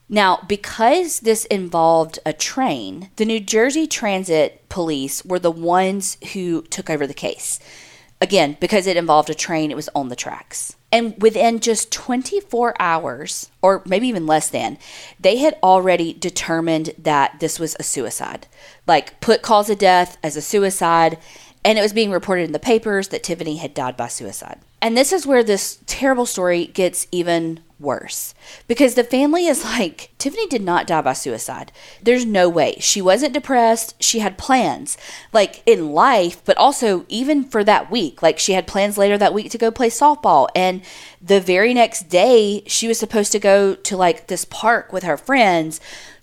[0.09, 6.63] Now, because this involved a train, the New Jersey Transit Police were the ones who
[6.63, 7.59] took over the case.
[8.21, 10.77] Again, because it involved a train, it was on the tracks.
[10.93, 14.79] And within just 24 hours, or maybe even less than,
[15.19, 18.47] they had already determined that this was a suicide.
[18.87, 21.19] Like, put cause of death as a suicide,
[21.65, 24.61] and it was being reported in the papers that Tiffany had died by suicide.
[24.81, 28.35] And this is where this terrible story gets even worse
[28.69, 31.73] because the family is like Tiffany did not die by suicide.
[32.03, 32.77] There's no way.
[32.81, 34.03] She wasn't depressed.
[34.03, 34.97] She had plans
[35.33, 38.23] like in life, but also even for that week.
[38.23, 40.83] Like she had plans later that week to go play softball and
[41.21, 45.17] the very next day she was supposed to go to like this park with her
[45.17, 45.81] friends.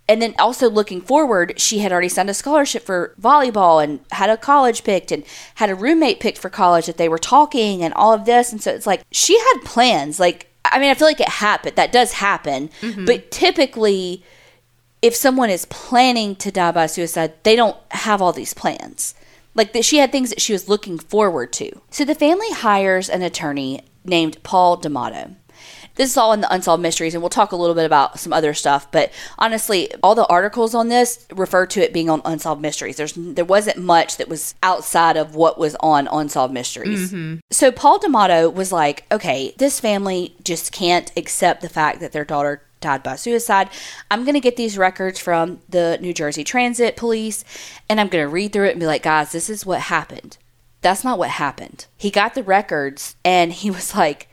[0.08, 4.30] And then also looking forward, she had already signed a scholarship for volleyball and had
[4.30, 5.24] a college picked and
[5.56, 8.52] had a roommate picked for college that they were talking and all of this.
[8.52, 10.20] And so it's like she had plans.
[10.20, 11.76] Like I mean, I feel like it happened.
[11.76, 12.70] That does happen.
[12.82, 13.06] Mm-hmm.
[13.06, 14.24] But typically,
[15.02, 19.16] if someone is planning to die by suicide, they don't have all these plans.
[19.54, 21.82] Like that, she had things that she was looking forward to.
[21.90, 25.36] So the family hires an attorney named Paul D'Amato.
[25.96, 28.34] This is all in the Unsolved Mysteries, and we'll talk a little bit about some
[28.34, 28.90] other stuff.
[28.92, 32.98] But honestly, all the articles on this refer to it being on Unsolved Mysteries.
[32.98, 37.12] There's there wasn't much that was outside of what was on Unsolved Mysteries.
[37.12, 37.40] Mm-hmm.
[37.52, 42.26] So Paul D'Amato was like, okay, this family just can't accept the fact that their
[42.26, 43.70] daughter died by suicide.
[44.10, 47.46] I'm going to get these records from the New Jersey Transit Police,
[47.88, 50.38] and I'm going to read through it and be like, guys, this is what happened.
[50.82, 51.86] That's not what happened.
[51.96, 54.28] He got the records and he was like,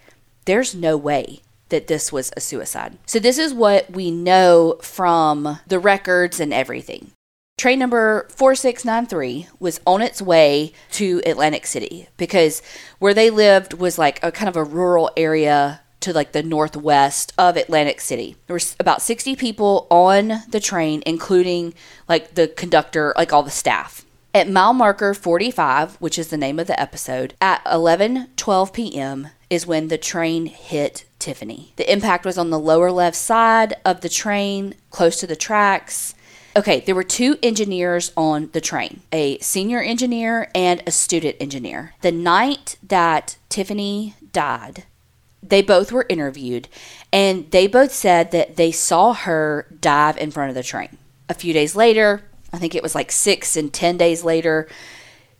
[0.47, 2.99] there's no way that this was a suicide.
[3.07, 7.13] So, this is what we know from the records and everything.
[7.59, 12.63] Train number 4693 was on its way to Atlantic City because
[13.01, 17.33] where they lived was like a kind of a rural area to like the northwest
[17.37, 18.37] of Atlantic City.
[18.47, 21.75] There was about 60 people on the train, including
[22.09, 24.05] like the conductor, like all the staff.
[24.33, 29.29] At mile marker 45, which is the name of the episode, at 11:12 p.m.
[29.51, 31.73] is when the train hit Tiffany.
[31.77, 36.15] The impact was on the lower left side of the train, close to the tracks.
[36.57, 41.95] Okay, there were two engineers on the train a senior engineer and a student engineer.
[42.01, 44.85] The night that Tiffany died,
[45.43, 46.69] they both were interviewed
[47.13, 50.99] and they both said that they saw her dive in front of the train.
[51.29, 54.69] A few days later, I think it was like six and 10 days later,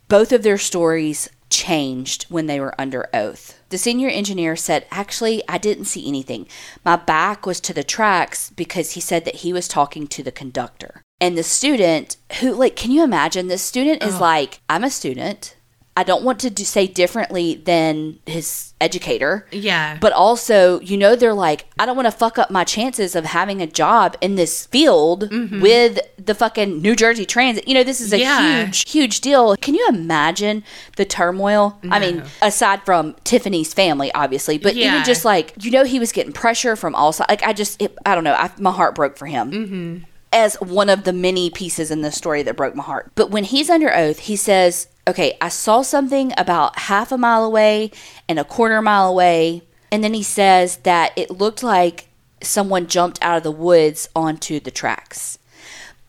[0.07, 3.59] both of their stories changed when they were under oath.
[3.69, 6.47] The senior engineer said, Actually, I didn't see anything.
[6.83, 10.31] My back was to the tracks because he said that he was talking to the
[10.31, 11.01] conductor.
[11.21, 13.47] And the student, who, like, can you imagine?
[13.47, 14.21] The student is oh.
[14.21, 15.55] like, I'm a student.
[15.97, 19.45] I don't want to do, say differently than his educator.
[19.51, 19.97] Yeah.
[19.99, 23.25] But also, you know, they're like, I don't want to fuck up my chances of
[23.25, 25.29] having a job in this field
[25.61, 27.67] with the fucking New Jersey Transit.
[27.67, 28.63] You know, this is a Yeah.
[28.65, 29.57] huge, huge deal.
[29.57, 30.63] Can you imagine
[30.95, 31.77] the turmoil?
[31.91, 34.93] I mean, aside from Tiffany's family, obviously, but Yeah.
[34.93, 37.29] even just like, you know, he was getting pressure from all sides.
[37.29, 38.35] Like, I just, it, I don't know.
[38.35, 39.51] I, my heart broke for him.
[39.51, 39.97] Mm-hmm.
[40.31, 43.11] As one of the many pieces in the story that broke my heart.
[43.15, 47.43] But when he's under oath, he says, Okay, I saw something about half a mile
[47.43, 47.89] away
[48.27, 49.63] and a quarter mile away.
[49.91, 52.09] And then he says that it looked like
[52.43, 55.38] someone jumped out of the woods onto the tracks.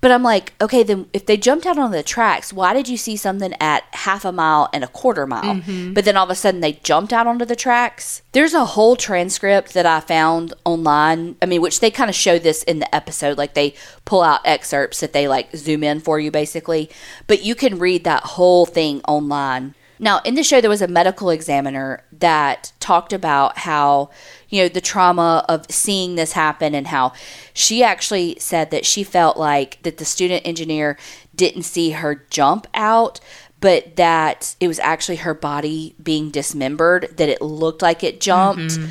[0.00, 2.96] But I'm like, okay, then if they jumped out on the tracks, why did you
[2.96, 5.56] see something at half a mile and a quarter mile?
[5.56, 5.92] Mm-hmm.
[5.92, 8.22] But then all of a sudden they jumped out onto the tracks.
[8.32, 11.36] There's a whole transcript that I found online.
[11.42, 13.36] I mean, which they kind of show this in the episode.
[13.36, 13.74] Like they
[14.06, 16.88] pull out excerpts that they like zoom in for you basically.
[17.26, 19.74] But you can read that whole thing online.
[20.02, 24.08] Now, in the show, there was a medical examiner that talked about how,
[24.48, 27.12] you know, the trauma of seeing this happen and how
[27.52, 30.98] she actually said that she felt like that the student engineer
[31.36, 33.20] didn't see her jump out,
[33.60, 38.72] but that it was actually her body being dismembered, that it looked like it jumped.
[38.72, 38.88] Mm-hmm.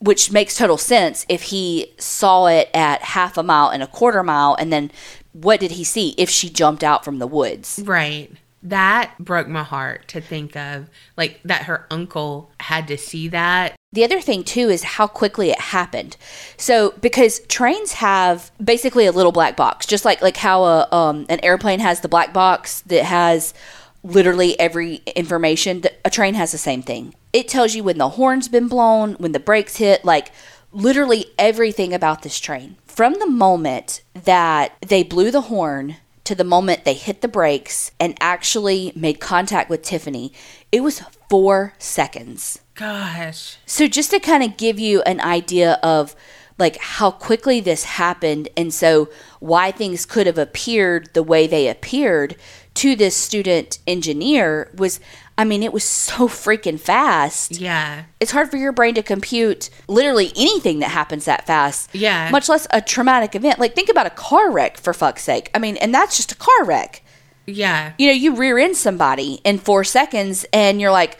[0.00, 4.22] Which makes total sense if he saw it at half a mile and a quarter
[4.22, 4.90] mile, and then
[5.32, 7.80] what did he see if she jumped out from the woods?
[7.82, 8.30] Right.
[8.64, 13.76] That broke my heart to think of, like, that her uncle had to see that.
[13.92, 16.16] The other thing too is how quickly it happened.
[16.56, 21.26] So because trains have basically a little black box, just like like how a um,
[21.28, 23.54] an airplane has the black box that has
[24.02, 25.82] literally every information.
[25.82, 27.14] th- A train has the same thing.
[27.32, 30.32] It tells you when the horn's been blown, when the brakes hit, like
[30.72, 32.76] literally everything about this train.
[32.86, 37.92] From the moment that they blew the horn to the moment they hit the brakes
[38.00, 40.32] and actually made contact with Tiffany,
[40.72, 42.60] it was four seconds.
[42.74, 43.58] Gosh.
[43.66, 46.16] So just to kind of give you an idea of
[46.58, 49.08] like how quickly this happened and so
[49.40, 52.36] why things could have appeared the way they appeared
[52.74, 55.00] to this student engineer was
[55.36, 57.58] I mean it was so freaking fast.
[57.60, 58.04] Yeah.
[58.20, 61.90] It's hard for your brain to compute literally anything that happens that fast.
[61.92, 62.30] Yeah.
[62.30, 63.58] Much less a traumatic event.
[63.58, 65.50] Like think about a car wreck for fuck's sake.
[65.54, 67.02] I mean, and that's just a car wreck
[67.46, 67.92] Yeah.
[67.98, 71.18] you know, you rear end somebody in four seconds and you're like,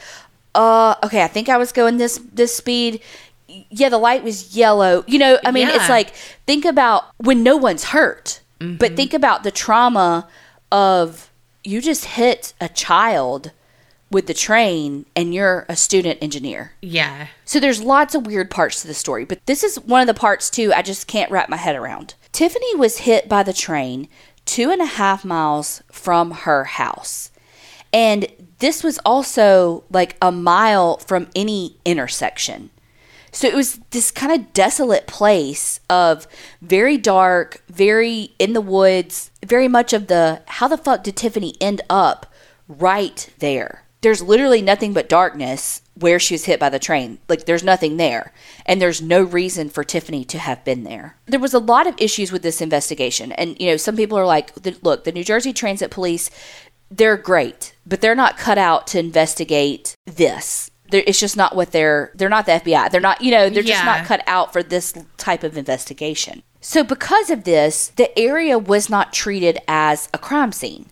[0.55, 3.01] uh, okay, I think I was going this this speed.
[3.71, 5.03] yeah, the light was yellow.
[5.09, 6.11] You know, I mean, it's like
[6.47, 10.29] think about when no one's hurt, but think about the trauma
[10.71, 11.31] of
[11.65, 13.51] you just hit a child
[14.15, 16.73] with the train and you're a student engineer.
[16.81, 17.27] Yeah.
[17.45, 20.19] So there's lots of weird parts to the story, but this is one of the
[20.19, 22.15] parts too I just can't wrap my head around.
[22.33, 24.09] Tiffany was hit by the train
[24.47, 27.31] two and a half miles from her house.
[27.93, 28.27] And
[28.61, 32.71] this was also like a mile from any intersection.
[33.33, 36.29] So it was this kind of desolate place of
[36.63, 41.55] very dark, very in the woods, very much of the how the fuck did Tiffany
[41.61, 42.33] end up
[42.69, 43.84] right there?
[44.05, 47.19] There's literally nothing but darkness where she was hit by the train.
[47.29, 48.33] Like there's nothing there.
[48.67, 51.17] And there's no reason for Tiffany to have been there.
[51.27, 53.33] There was a lot of issues with this investigation.
[53.33, 54.53] And you know, some people are like,
[54.83, 56.31] look, the New Jersey Transit Police
[56.91, 60.71] they're great, but they're not cut out to investigate this.
[60.91, 62.13] They're, it's just not what they're.
[62.15, 62.91] They're not the FBI.
[62.91, 63.21] They're not.
[63.21, 66.43] You know, they're just not cut out for this type of investigation.
[66.61, 70.87] So because of this, the area was not treated as a crime scene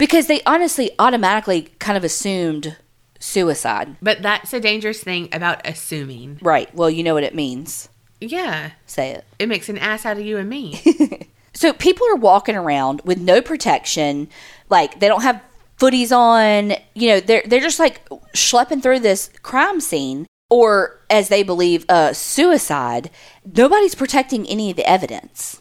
[0.00, 2.76] because they honestly automatically kind of assumed
[3.20, 3.96] suicide.
[4.02, 6.38] But that's a dangerous thing about assuming.
[6.42, 6.74] Right.
[6.74, 7.88] Well, you know what it means.
[8.20, 8.72] Yeah.
[8.86, 9.24] Say it.
[9.38, 11.28] It makes an ass out of you and me.
[11.52, 14.28] So people are walking around with no protection,
[14.68, 15.42] like they don't have
[15.78, 21.28] footies on, you know, they're they're just like schlepping through this crime scene or as
[21.28, 23.10] they believe uh suicide.
[23.44, 25.60] Nobody's protecting any of the evidence.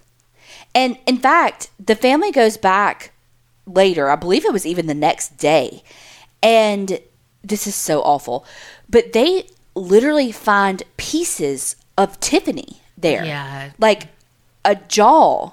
[0.76, 3.12] And in fact, the family goes back
[3.74, 5.84] later, I believe it was even the next day,
[6.42, 7.00] and
[7.44, 8.46] this is so awful,
[8.90, 13.24] but they literally find pieces of Tiffany there.
[13.24, 13.72] Yeah.
[13.78, 14.08] Like
[14.66, 15.52] a jaw,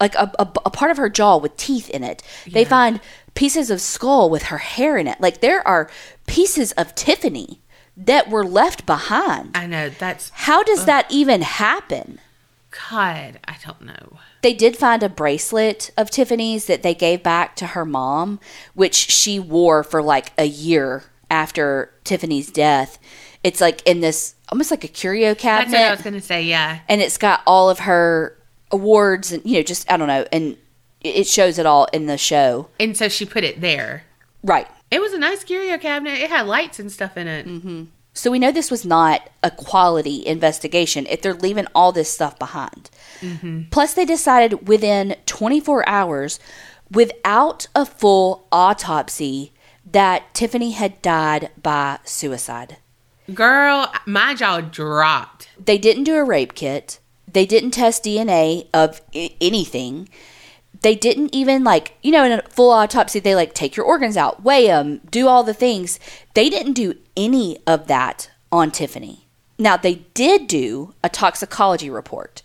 [0.00, 2.22] like a, a, a part of her jaw with teeth in it.
[2.46, 2.68] They Yeah.
[2.68, 3.00] find
[3.34, 5.20] pieces of skull with her hair in it.
[5.20, 5.90] Like there are
[6.26, 7.60] pieces of Tiffany
[7.96, 9.50] that were left behind.
[9.54, 9.90] I know.
[9.90, 10.30] That's.
[10.30, 12.18] How does that even happen?
[12.90, 14.18] God, I don't know.
[14.42, 18.38] They did find a bracelet of Tiffany's that they gave back to her mom,
[18.74, 22.98] which she wore for like a year after Tiffany's death.
[23.42, 25.72] It's like in this almost like a curio cabinet.
[25.72, 26.42] That's what I was going to say.
[26.42, 26.80] Yeah.
[26.88, 28.36] and it's got all of her
[28.70, 30.56] awards and you know just I don't know, and
[31.00, 32.68] it shows it all in the show.
[32.78, 34.04] And so she put it there.
[34.42, 34.68] Right.
[34.90, 36.18] It was a nice curio cabinet.
[36.20, 37.46] It had lights and stuff in it.
[37.46, 37.84] Mm-hmm.
[38.20, 42.38] So we know this was not a quality investigation if they're leaving all this stuff
[42.38, 42.90] behind.
[43.22, 43.70] Mm-hmm.
[43.70, 46.38] Plus, they decided within 24 hours,
[46.90, 49.54] without a full autopsy,
[49.90, 52.76] that Tiffany had died by suicide.
[53.32, 55.48] Girl, my jaw dropped.
[55.58, 56.98] They didn't do a rape kit.
[57.26, 60.10] They didn't test DNA of I- anything.
[60.82, 64.16] They didn't even like, you know, in a full autopsy, they like take your organs
[64.16, 66.00] out, weigh them, do all the things.
[66.34, 69.26] They didn't do any of that on Tiffany.
[69.58, 72.42] Now, they did do a toxicology report,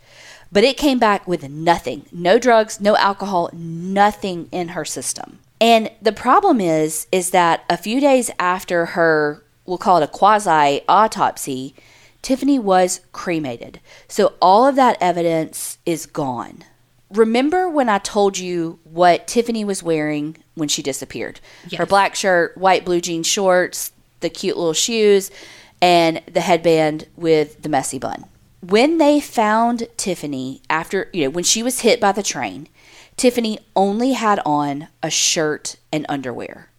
[0.52, 5.38] but it came back with nothing no drugs, no alcohol, nothing in her system.
[5.58, 10.08] And the problem is, is that a few days after her, we'll call it a
[10.08, 11.74] quasi autopsy,
[12.20, 13.80] Tiffany was cremated.
[14.08, 16.64] So all of that evidence is gone.
[17.10, 21.40] Remember when I told you what Tiffany was wearing when she disappeared?
[21.76, 25.30] Her black shirt, white blue jean shorts, the cute little shoes,
[25.80, 28.24] and the headband with the messy bun.
[28.60, 32.68] When they found Tiffany after, you know, when she was hit by the train,
[33.16, 36.70] Tiffany only had on a shirt and underwear.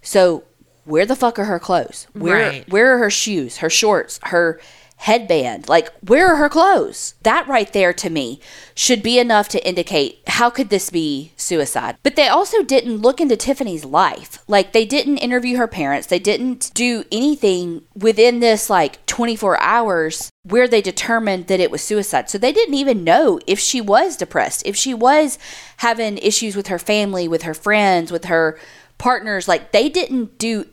[0.00, 0.44] So
[0.84, 2.06] where the fuck are her clothes?
[2.14, 2.68] Where Right.
[2.70, 4.58] where are her shoes, her shorts, her
[5.00, 5.68] headband?
[5.68, 7.14] Like where are her clothes?
[7.22, 8.40] That right there to me
[8.74, 11.96] should be enough to indicate how could this be suicide.
[12.02, 14.42] But they also didn't look into Tiffany's life.
[14.46, 16.06] Like they didn't interview her parents.
[16.06, 21.82] They didn't do anything within this like 24 hours where they determined that it was
[21.82, 22.28] suicide.
[22.28, 25.38] So they didn't even know if she was depressed, if she was
[25.78, 28.58] having issues with her family, with her friends, with her
[28.98, 29.48] partners.
[29.48, 30.66] Like they didn't do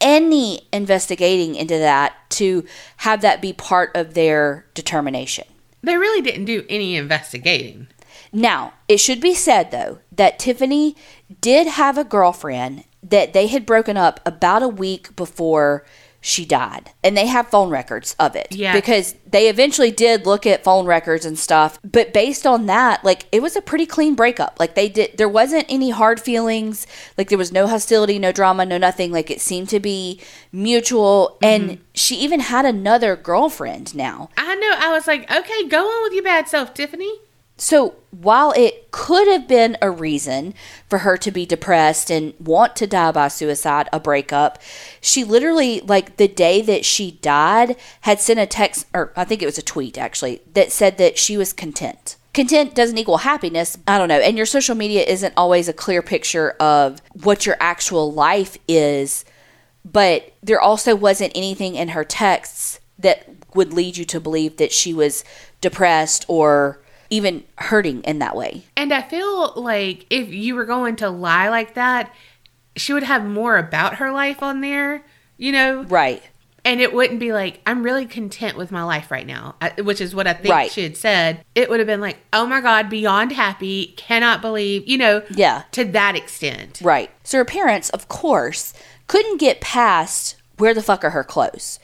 [0.00, 2.64] any investigating into that to
[2.98, 5.46] have that be part of their determination.
[5.82, 7.88] They really didn't do any investigating.
[8.32, 10.96] Now, it should be said though that Tiffany
[11.40, 15.84] did have a girlfriend that they had broken up about a week before
[16.26, 16.90] she died.
[17.04, 18.48] And they have phone records of it.
[18.50, 18.72] Yeah.
[18.72, 21.78] Because they eventually did look at phone records and stuff.
[21.84, 24.56] But based on that, like it was a pretty clean breakup.
[24.58, 26.84] Like they did there wasn't any hard feelings.
[27.16, 29.12] Like there was no hostility, no drama, no nothing.
[29.12, 30.20] Like it seemed to be
[30.50, 31.38] mutual.
[31.40, 31.70] Mm-hmm.
[31.70, 34.28] And she even had another girlfriend now.
[34.36, 34.74] I know.
[34.78, 37.20] I was like, okay, go on with your bad self, Tiffany.
[37.56, 40.54] So while it could have been a reason
[40.88, 44.58] for her to be depressed and want to die by suicide, a breakup,
[45.00, 49.42] she literally, like the day that she died, had sent a text, or I think
[49.42, 52.16] it was a tweet actually, that said that she was content.
[52.34, 53.78] Content doesn't equal happiness.
[53.88, 54.20] I don't know.
[54.20, 59.24] And your social media isn't always a clear picture of what your actual life is,
[59.82, 64.72] but there also wasn't anything in her texts that would lead you to believe that
[64.72, 65.24] she was
[65.62, 68.64] depressed or even hurting in that way.
[68.76, 72.14] And I feel like if you were going to lie like that,
[72.76, 75.04] she would have more about her life on there,
[75.36, 75.82] you know?
[75.84, 76.22] Right.
[76.64, 80.00] And it wouldn't be like, I'm really content with my life right now, uh, which
[80.00, 80.70] is what I think Right.
[80.72, 81.44] she had said.
[81.54, 85.62] It would have been like, oh my God, beyond happy, cannot believe, you know, Yeah.
[85.72, 86.80] to that extent.
[86.82, 87.10] Right.
[87.22, 88.74] So her parents, of course,
[89.06, 91.78] couldn't get past where the fuck are her clothes.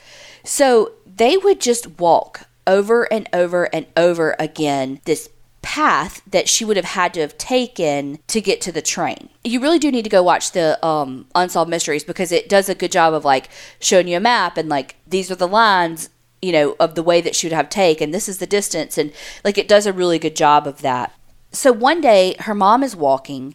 [0.45, 5.29] So they would just walk over and over and over again this
[5.63, 9.29] path that she would have had to have taken to get to the train.
[9.45, 12.75] You really do need to go watch the um, Unsolved Mysteries because it does a
[12.75, 13.49] good job of like
[13.79, 16.11] showing you a map and like these are the lines,
[16.43, 18.11] you know, of the way that she would have taken.
[18.11, 19.13] This is the distance and
[19.45, 21.15] like it does a really good job of that.
[21.53, 23.55] So one day her mom is walking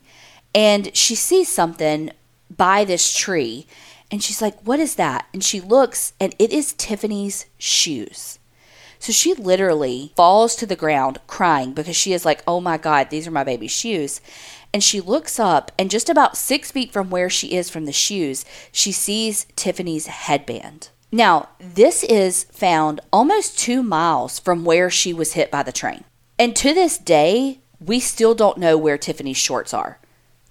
[0.56, 2.12] and she sees something
[2.56, 3.68] by this tree
[4.10, 5.28] and she's like, What is that?
[5.34, 8.40] And she looks and it is Tiffany's shoes.
[9.00, 13.10] So she literally falls to the ground crying because she is like, Oh my God,
[13.10, 14.22] these are my baby's shoes.
[14.74, 17.94] And she looks up, and just about six feet from where she is from the
[17.94, 20.90] shoes, she sees Tiffany's headband.
[21.12, 26.04] Now, this is found almost two miles from where she was hit by the train.
[26.38, 30.00] And to this day, we still don't know where Tiffany's shorts are.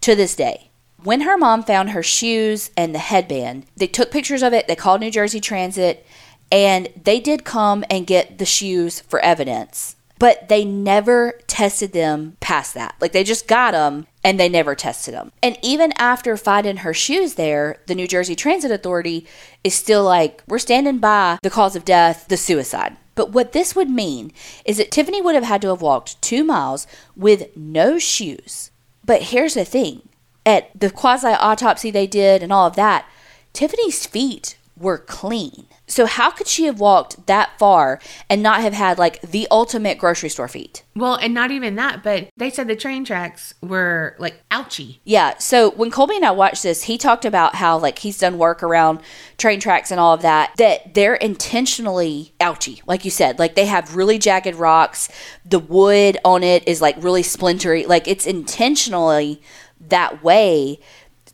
[0.01, 0.71] To this day.
[1.03, 4.75] When her mom found her shoes and the headband, they took pictures of it, they
[4.75, 6.07] called New Jersey Transit,
[6.51, 9.97] and they did come and get the shoes for evidence.
[10.19, 12.95] But they never tested them past that.
[13.01, 15.31] Like they just got them and they never tested them.
[15.43, 19.27] And even after finding her shoes there, the New Jersey Transit Authority
[19.63, 22.97] is still like, we're standing by the cause of death, the suicide.
[23.15, 24.33] But what this would mean
[24.65, 28.71] is that Tiffany would have had to have walked two miles with no shoes.
[29.05, 30.09] But here's the thing
[30.47, 33.07] at the quasi autopsy they did and all of that,
[33.53, 35.67] Tiffany's feet were clean.
[35.87, 39.99] So how could she have walked that far and not have had like the ultimate
[39.99, 40.83] grocery store feet?
[40.97, 45.01] Well, and not even that, but they said the train tracks were like ouchy.
[45.05, 45.39] Yeah.
[45.39, 48.63] So when Colby and I watched this, he talked about how like he's done work
[48.63, 49.01] around
[49.39, 53.39] train tracks and all of that, that they're intentionally ouchy, like you said.
[53.39, 55.09] Like they have really jagged rocks.
[55.45, 57.87] The wood on it is like really splintery.
[57.87, 59.41] Like it's intentionally
[59.81, 60.81] that way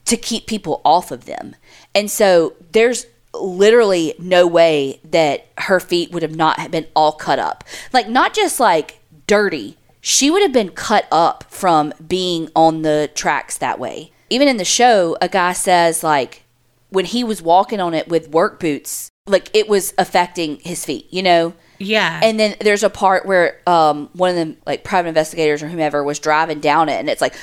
[0.05, 1.57] to keep people off of them.
[1.95, 7.13] And so there's literally no way that her feet would have not have been all
[7.13, 7.65] cut up.
[7.93, 9.77] Like not just like dirty.
[10.01, 14.13] She would have been cut up from being on the tracks that way.
[14.31, 16.43] Even in the show, a guy says like
[16.91, 21.07] when he was walking on it with work boots, like it was affecting his feet,
[21.11, 21.55] you know?
[21.79, 22.21] Yeah.
[22.23, 26.05] And then there's a part where um, one of the like private investigators or whomever
[26.05, 27.35] was driving down it, and it's like,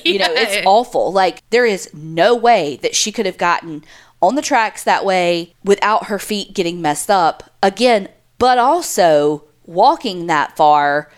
[0.04, 1.12] you know, it's awful.
[1.12, 3.84] Like there is no way that she could have gotten
[4.22, 8.08] on the tracks that way without her feet getting messed up again,
[8.38, 11.10] but also walking that far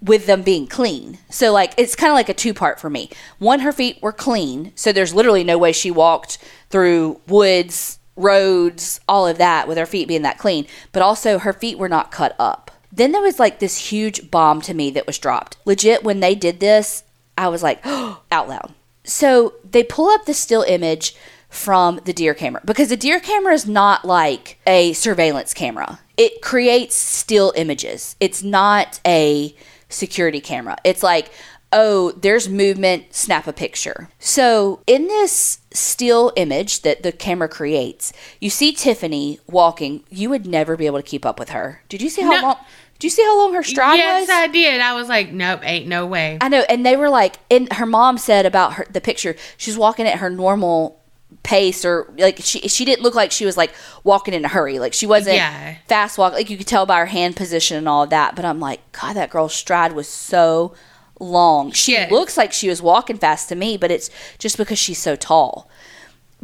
[0.00, 1.18] with them being clean.
[1.30, 3.10] So like it's kind of like a two part for me.
[3.38, 6.38] One, her feet were clean, so there's literally no way she walked
[6.70, 10.66] through woods, roads, all of that with her feet being that clean.
[10.92, 12.70] But also her feet were not cut up.
[12.92, 15.56] Then there was like this huge bomb to me that was dropped.
[15.64, 17.04] Legit, when they did this,
[17.36, 18.74] I was like, out loud.
[19.04, 21.14] So they pull up the still image
[21.48, 26.00] from the deer camera because the deer camera is not like a surveillance camera.
[26.16, 28.16] It creates still images.
[28.20, 29.54] It's not a
[29.88, 30.76] security camera.
[30.84, 31.30] It's like,
[31.72, 34.08] oh, there's movement, snap a picture.
[34.18, 40.02] So in this still image that the camera creates, you see Tiffany walking.
[40.10, 41.82] You would never be able to keep up with her.
[41.88, 42.42] Did you see how No.
[42.42, 42.56] long?
[42.98, 44.30] Did you see how long her stride yes, was?
[44.30, 44.80] I did.
[44.80, 46.36] I was like, nope, ain't no way.
[46.40, 49.78] I know, and they were like, and her mom said about her the picture, she's
[49.78, 51.00] walking at her normal
[51.42, 53.72] pace, or like she she didn't look like she was like
[54.04, 55.76] walking in a hurry, like she wasn't Yeah.
[55.86, 58.36] fast walk, like you could tell by her hand position and all of that.
[58.36, 60.74] But I'm like, God, that girl's stride was so
[61.20, 61.72] long.
[61.72, 62.08] She Yeah.
[62.10, 65.68] looks like she was walking fast to me, but it's just because she's so tall.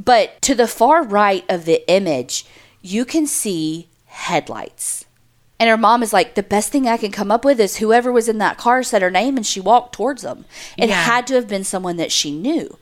[0.03, 2.45] But to the far right of the image,
[2.83, 5.05] you can see headlights.
[5.61, 8.11] And her mom is like, the best thing I can come up with is whoever
[8.11, 10.45] was in that car said her name and she walked towards them.
[10.77, 11.01] It Yeah.
[11.05, 12.77] had to have been someone that she knew.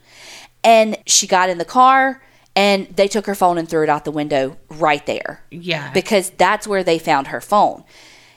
[0.63, 2.21] And she got in the car
[2.55, 5.91] and they took her phone and threw it out the window right there Yeah.
[5.93, 7.83] because that's where they found her phone.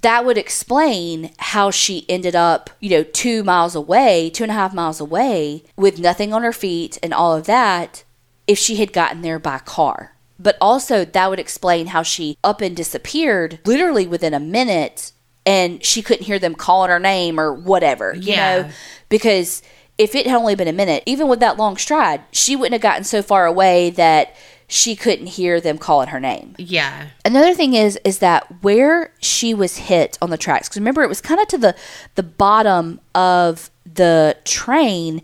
[0.03, 4.55] that would explain how she ended up, you know, two miles away, two and a
[4.55, 8.05] half miles away, with nothing on her feet and all of that,
[8.47, 10.13] if she had gotten there by car.
[10.39, 15.11] But also, that would explain how she up and disappeared literally within a minute
[15.45, 18.63] and she couldn't hear them calling her name or whatever, you Yeah.
[18.63, 18.69] know?
[19.09, 19.61] Because
[19.99, 22.83] if it had only been a minute, even with that long stride, she wouldn't have
[22.83, 24.35] gotten so far away that
[24.69, 26.55] she couldn't hear them calling her name.
[26.59, 27.09] Yeah.
[27.25, 31.09] Another thing is is that where she was hit on the tracks because remember it
[31.09, 31.77] was kind of to the
[32.17, 35.23] the bottom of the train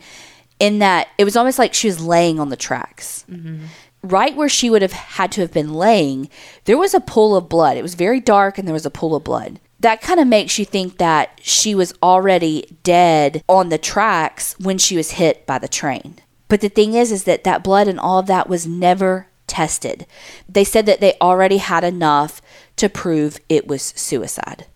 [0.61, 3.25] in that it was almost like she was laying on the tracks.
[3.29, 3.65] Mm-hmm.
[4.05, 6.29] Right where she would have had to have been laying,
[6.65, 7.77] there was a pool of blood.
[7.77, 9.61] It was very dark and there was a pool of blood.
[9.83, 14.79] That kind of makes you think that she was already dead on the tracks when
[14.79, 16.17] she was hit by the train.
[16.49, 20.07] But the thing is, is that that blood and all of that was never tested.
[20.49, 22.41] They said that they already had enough
[22.77, 24.67] to prove it was suicide.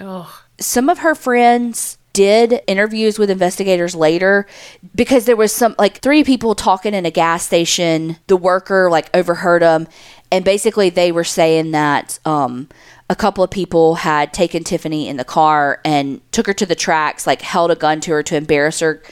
[0.00, 0.42] Oh.
[0.58, 4.46] Some of her friends did interviews with investigators later
[4.94, 8.16] because there was some like three people talking in a gas station.
[8.26, 9.88] The worker like overheard them,
[10.30, 12.68] and basically they were saying that um,
[13.10, 16.74] a couple of people had taken Tiffany in the car and took her to the
[16.74, 19.02] tracks, like held a gun to her to embarrass her,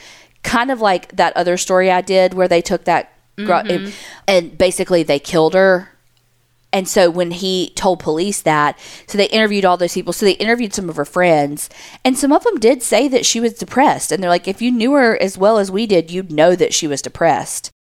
[0.41, 3.91] kind of like that other story I did where they took that gr- mm-hmm.
[4.27, 5.89] and basically they killed her
[6.71, 8.77] and so when he told police that,
[9.07, 10.13] so they interviewed all those people.
[10.13, 11.69] So they interviewed some of her friends,
[12.05, 14.11] and some of them did say that she was depressed.
[14.11, 16.73] And they're like, if you knew her as well as we did, you'd know that
[16.73, 17.71] she was depressed.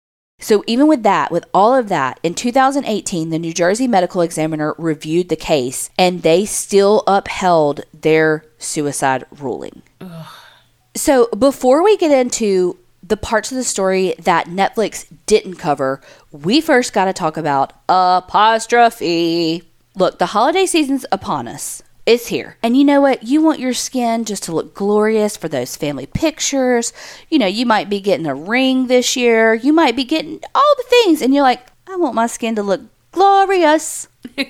[0.41, 4.75] So even with that, with all of that, in 2018, the New Jersey Medical Examiner
[4.79, 9.83] reviewed the case, and they still upheld their suicide ruling.
[10.95, 16.61] So before we get into the parts of the story that Netflix didn't cover, we
[16.61, 19.65] first got to talk about apostrophe.
[19.97, 21.83] Look, the holiday season's upon us.
[22.09, 22.57] It's here.
[22.63, 23.25] And you know what?
[23.25, 26.95] You want your skin just to look glorious for those family pictures.
[27.29, 29.53] You know, you might be getting a ring this year.
[29.53, 31.21] You might be getting all the things.
[31.21, 32.81] And you're like, I want my skin to look
[33.13, 34.09] glorious.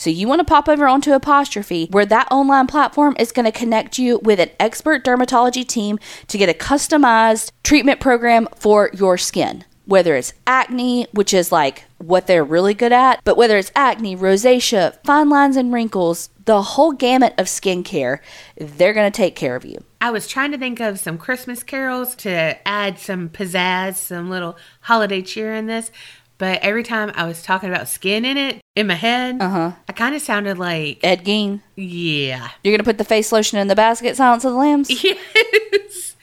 [0.00, 3.52] So you want to pop over onto Apostrophe, where that online platform is going to
[3.52, 9.18] connect you with an expert dermatology team to get a customized treatment program for your
[9.18, 9.66] skin.
[9.84, 14.16] Whether it's acne, which is like what they're really good at, but whether it's acne,
[14.16, 18.18] rosacea, fine lines and wrinkles, the whole gamut of skincare,
[18.56, 19.78] they're going to take care of you.
[20.00, 24.56] I was trying to think of some Christmas carols to add some pizzazz, some little
[24.80, 25.92] holiday cheer in this.
[26.38, 29.72] But every time I was talking about skin in it in my head, Uh-huh.
[29.88, 32.48] I kind of sounded like, Ed Gein, yeah.
[32.64, 34.90] you're going to put the face lotion in the basket, Silence of the Lambs?
[35.04, 36.16] Yes.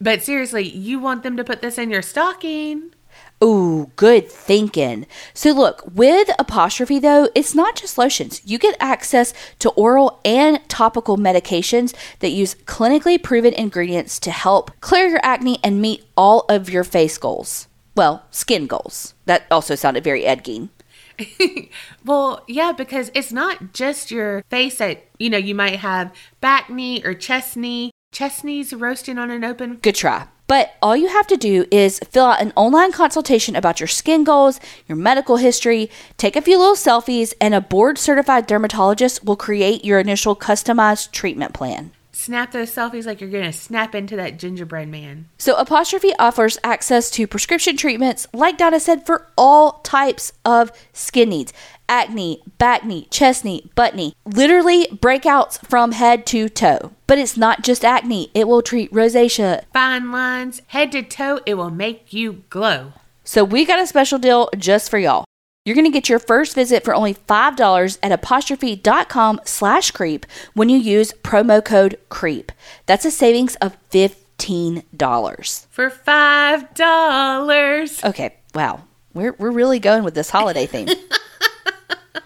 [0.00, 2.94] But seriously, you want them to put this in your stocking?
[3.42, 5.06] Ooh, good thinking.
[5.32, 8.40] So look, with apostrophe though, it's not just lotions.
[8.44, 14.72] You get access to oral and topical medications that use clinically proven ingredients to help
[14.80, 17.68] clear your acne and meet all of your face goals.
[17.94, 19.14] Well, skin goals.
[19.26, 20.70] That also sounded very Ed Gein.
[22.04, 26.70] Well, yeah, because it's not just your face that, you know, you might have back
[26.70, 27.90] knee or chest knee.
[28.12, 29.76] Chest knees roasting on an open.
[29.82, 30.28] Good try.
[30.48, 34.24] But all you have to do is fill out an online consultation about your skin
[34.24, 39.36] goals, your medical history, take a few little selfies, and a board certified dermatologist will
[39.36, 41.92] create your initial customized treatment plan.
[42.12, 45.28] Snap those selfies like you're going to snap into that gingerbread man.
[45.38, 51.28] So, Apostrophe offers access to prescription treatments, like Donna said, for all types of skin
[51.28, 51.52] needs
[51.88, 56.92] acne, back knee, chest knee, butt knee, literally breakouts from head to toe.
[57.06, 59.64] But it's not just acne, it will treat rosacea.
[59.72, 62.92] Fine lines, head to toe, it will make you glow.
[63.24, 65.24] So, we got a special deal just for y'all.
[65.68, 70.24] You're going to get your first visit for only $5 at apostrophe.com slash creep
[70.54, 72.52] when you use promo code CREEP.
[72.86, 75.66] That's a savings of $15.
[75.68, 78.04] For $5.
[78.04, 78.80] Okay, wow.
[79.12, 80.88] We're, we're really going with this holiday theme.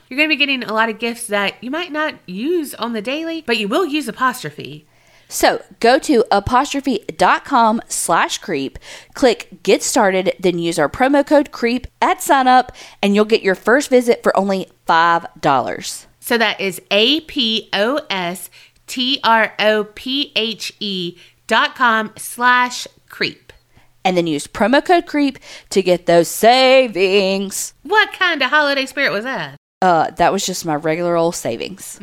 [0.08, 2.92] You're going to be getting a lot of gifts that you might not use on
[2.92, 4.86] the daily, but you will use apostrophe.
[5.32, 8.78] So go to apostrophe.com slash creep,
[9.14, 12.70] click get started, then use our promo code creep at sign up,
[13.02, 16.06] and you'll get your first visit for only $5.
[16.20, 18.50] So that is A P O S
[18.86, 21.16] T R O P H E
[21.46, 23.54] dot com slash creep.
[24.04, 25.38] And then use promo code creep
[25.70, 27.72] to get those savings.
[27.84, 29.56] What kind of holiday spirit was that?
[29.82, 31.98] Uh, that was just my regular old savings.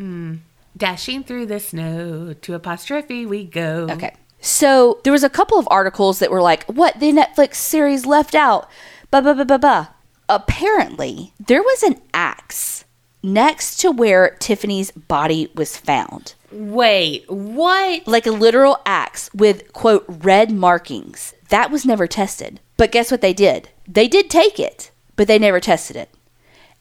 [0.77, 3.87] Dashing through the snow to apostrophe we go.
[3.89, 4.13] Okay.
[4.41, 8.35] So there was a couple of articles that were like, what the Netflix series left
[8.35, 8.69] out.
[9.11, 9.95] Ba ba ba ba ba.
[10.27, 12.85] Apparently, there was an axe
[13.23, 16.35] next to where Tiffany's body was found.
[16.51, 18.07] Wait, what?
[18.07, 21.33] Like a literal axe with, quote, red markings.
[21.49, 22.59] That was never tested.
[22.77, 23.69] But guess what they did?
[23.87, 26.09] They did take it, but they never tested it.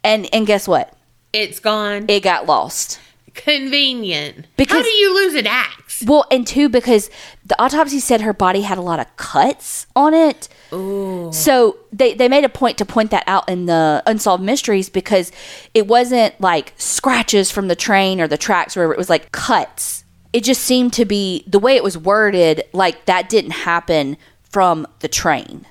[0.08, 0.94] And and guess what?
[1.32, 2.06] It's gone.
[2.08, 2.98] It got lost.
[3.34, 4.46] Convenient.
[4.56, 6.02] Because- How do you lose an axe?
[6.06, 7.10] Well, and two, because
[7.44, 10.48] the autopsy said her body had a lot of cuts on it.
[10.72, 11.30] Ooh.
[11.32, 15.32] So they, they made a point to point that out in the Unsolved Mysteries because
[15.74, 20.04] it wasn't like scratches from the train or the tracks, where it was like cuts.
[20.32, 24.86] It just seemed to be the way it was worded, like that didn't happen from
[25.00, 25.66] the train.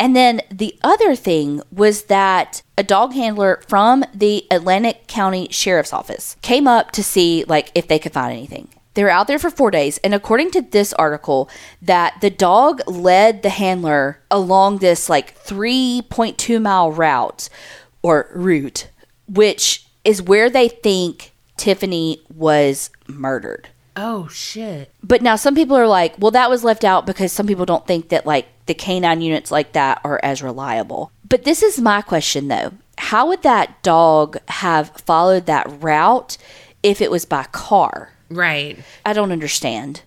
[0.00, 5.92] And then the other thing was that a dog handler from the Atlantic County Sheriff's
[5.92, 8.68] Office came up to see like if they could find anything.
[8.94, 11.48] They were out there for 4 days and according to this article
[11.82, 17.48] that the dog led the handler along this like 3.2 mile route
[18.02, 18.88] or route
[19.28, 23.68] which is where they think Tiffany was murdered.
[24.00, 24.94] Oh shit.
[25.02, 27.84] But now some people are like, well, that was left out because some people don't
[27.84, 31.10] think that like the canine units like that are as reliable.
[31.28, 32.74] But this is my question though.
[32.96, 36.38] How would that dog have followed that route
[36.84, 38.12] if it was by car?
[38.30, 38.78] Right.
[39.04, 40.02] I don't understand.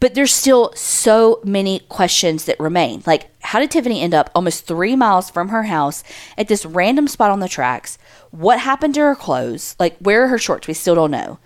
[0.00, 3.02] But there's still so many questions that remain.
[3.04, 6.02] Like, how did Tiffany end up almost three miles from her house
[6.38, 7.98] at this random spot on the tracks?
[8.30, 9.76] What happened to her clothes?
[9.78, 10.66] Like, where are her shorts?
[10.66, 11.38] We still don't know.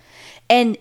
[0.49, 0.79] And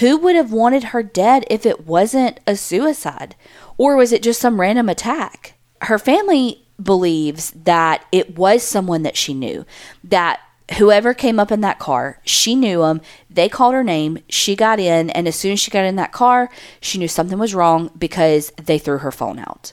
[0.00, 3.34] who would have wanted her dead if it wasn't a suicide?
[3.76, 5.54] Or was it just some random attack?
[5.82, 9.64] Her family believes that it was someone that she knew,
[10.04, 10.40] that
[10.76, 13.00] whoever came up in that car, she knew them.
[13.30, 14.18] They called her name.
[14.28, 15.10] She got in.
[15.10, 18.52] And as soon as she got in that car, she knew something was wrong because
[18.62, 19.72] they threw her phone out.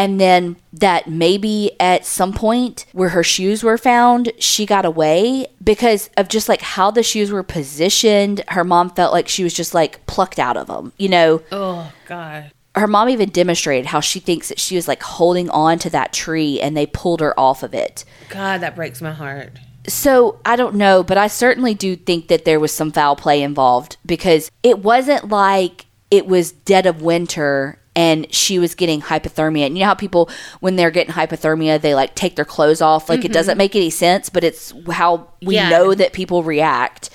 [0.00, 5.44] And then that maybe at some point where her shoes were found, she got away
[5.62, 8.42] because of just like how the shoes were positioned.
[8.48, 11.42] Her mom felt like she was just like plucked out of them, you know?
[11.52, 12.50] Oh god.
[12.74, 16.14] her mom even demonstrated how she thinks that she was like holding on to that
[16.14, 18.06] tree and they pulled her off of it.
[18.30, 19.58] God, that breaks my heart.
[19.86, 23.42] So I don't know, but I certainly do think that there was some foul play
[23.42, 29.66] involved because it wasn't like it was dead of winter and she was getting hypothermia.
[29.66, 30.30] And you know how people,
[30.60, 33.08] when they're getting hypothermia, they like take their clothes off?
[33.08, 33.58] Like it doesn't mm-hmm.
[33.58, 35.68] make any sense, but it's how we Yeah.
[35.68, 37.10] know that people react.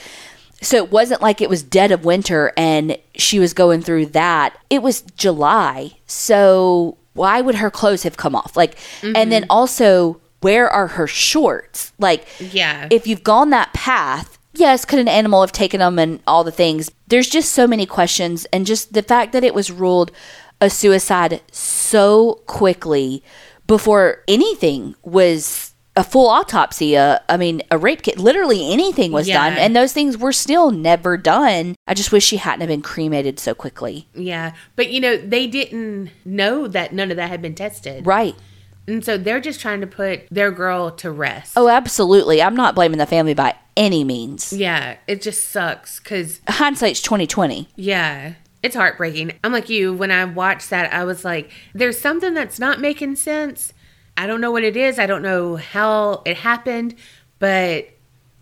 [0.62, 4.58] So it wasn't like it was dead of winter and she was going through that.
[4.70, 5.92] It was July.
[6.08, 8.58] So why would her clothes have come off?
[8.58, 9.52] Like, and then mm-hmm.
[9.52, 11.94] also, where are her shorts?
[11.98, 12.88] Like, Yeah.
[12.92, 16.52] if you've gone that path, yes, could an animal have taken them and all the
[16.52, 16.92] things?
[17.08, 18.46] There's just so many questions.
[18.52, 20.12] And just the fact that it was ruled
[20.66, 23.24] a suicide so quickly
[23.68, 29.30] before anything was a full autopsy, uh, I mean, a rape kit, literally anything was
[29.30, 29.50] Yeah.
[29.50, 29.58] done.
[29.58, 31.76] And those things were still never done.
[31.88, 34.08] I just wish she hadn't have been cremated so quickly.
[34.14, 34.52] yeah.
[34.76, 38.06] But you know, they didn't know that none of that had been tested.
[38.06, 38.36] Right.
[38.88, 41.54] And so they're just trying to put their girl to rest.
[41.56, 42.40] Oh, absolutely.
[42.42, 44.54] I'm not blaming the family by any means.
[44.54, 47.70] Yeah, it just sucks cuz Hindsight's 2020.
[47.78, 48.34] yeah,
[48.66, 49.34] it's heartbreaking.
[49.44, 53.16] I'm like you when I watched that I was like there's something that's not making
[53.16, 53.74] sense.
[54.18, 54.98] I don't know what it is.
[54.98, 56.96] I don't know how it happened,
[57.38, 57.90] but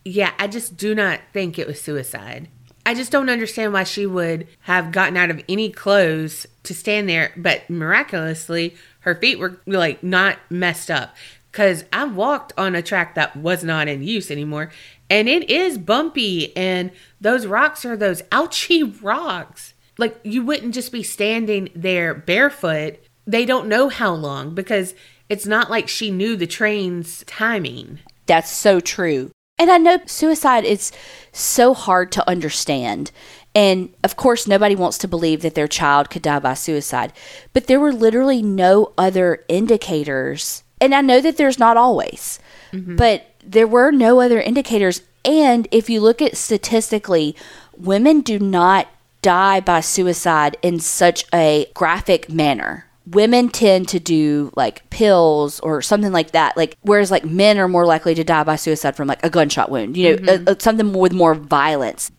[0.05, 2.47] yeah, I just do not think it was suicide.
[2.85, 7.07] I just don't understand why she would have gotten out of any clothes to stand
[7.09, 11.15] there, but miraculously her feet were like not messed up.
[11.51, 14.71] Cause I walked on a track that was not in use anymore,
[15.09, 19.72] and it is bumpy, and those rocks are those ouchy rocks.
[19.97, 22.99] Like you wouldn't just be standing there barefoot.
[23.25, 24.93] They don't know how long because
[25.29, 27.99] it's not like she knew the train's timing.
[28.25, 29.31] That's so true.
[29.57, 30.91] And I know suicide is
[31.31, 33.11] so hard to understand.
[33.55, 37.13] And of course, nobody wants to believe that their child could die by suicide.
[37.53, 40.63] But there were literally no other indicators.
[40.81, 42.39] And I know that there's not always,
[42.71, 42.95] mm-hmm.
[42.95, 45.01] but there were no other indicators.
[45.23, 47.35] And if you look at statistically,
[47.77, 48.87] women do not
[49.23, 52.85] die by suicide in such a graphic manner.
[53.07, 57.67] Women tend to do like pills or something like that like whereas like men are
[57.67, 60.55] more likely to die by suicide from like a gunshot wound you know uh, uh,
[60.57, 62.13] something with more violence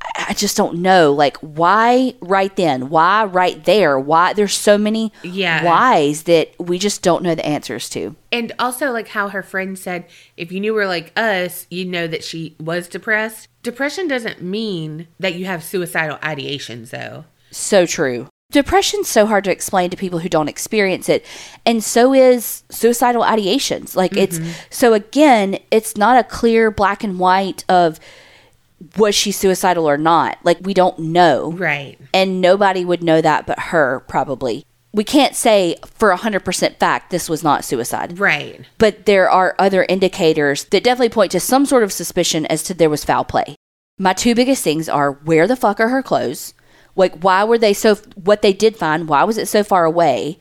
[0.00, 5.12] I- just don't know like why right then why right there why there's so many
[5.22, 5.64] Yeah.
[5.64, 9.78] whys that we just don't know the answers to And also, like how her friend
[9.78, 10.04] said,
[10.36, 13.48] if you knew her like us, you'd know that she was depressed.
[13.62, 17.24] Depression doesn't mean that you have suicidal ideations, though.
[17.50, 21.22] so true Depression's so hard to explain to people who don't experience it.
[21.66, 23.94] And so is suicidal ideations.
[23.94, 24.52] Like it's mm-hmm.
[24.70, 28.00] so again, it's not a clear black and white of
[28.96, 30.38] was she suicidal or not.
[30.44, 31.52] Like we don't know.
[31.52, 31.98] Right.
[32.12, 34.64] And nobody would know that but her probably.
[34.92, 38.18] We can't say for 100% fact this was not suicide.
[38.18, 38.64] Right.
[38.78, 42.74] But there are other indicators that definitely point to some sort of suspicion as to
[42.74, 43.54] there was foul play.
[43.98, 46.54] My two biggest things are where the fuck are her clothes?
[46.96, 50.38] Like, why were they so, what they did find, why was it so far away?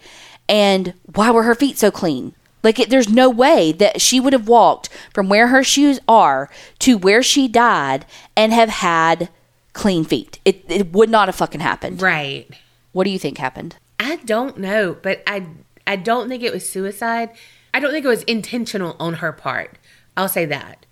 [0.49, 2.34] And why were her feet so clean?
[2.68, 6.49] Like, it, there's no way that she would have walked from where her shoes are
[6.80, 9.30] to where she died and have had
[9.72, 10.39] clean feet.
[10.44, 12.02] It, it would not have fucking happened.
[12.02, 12.45] Right.
[12.91, 13.77] What do you think happened?
[14.02, 15.48] I don't know, but I
[15.88, 17.30] I don't think it was suicide.
[17.73, 19.77] I don't think it was intentional on her part.
[20.18, 20.85] I'll say that.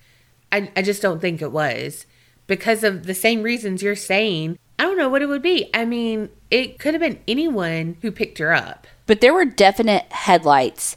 [0.54, 2.06] I I just don't think it was
[2.48, 4.58] because of the same reasons you're saying.
[4.80, 5.70] I don't know what it would be.
[5.74, 8.88] I mean, it could have been anyone who picked her up.
[9.08, 10.96] But there were definite headlights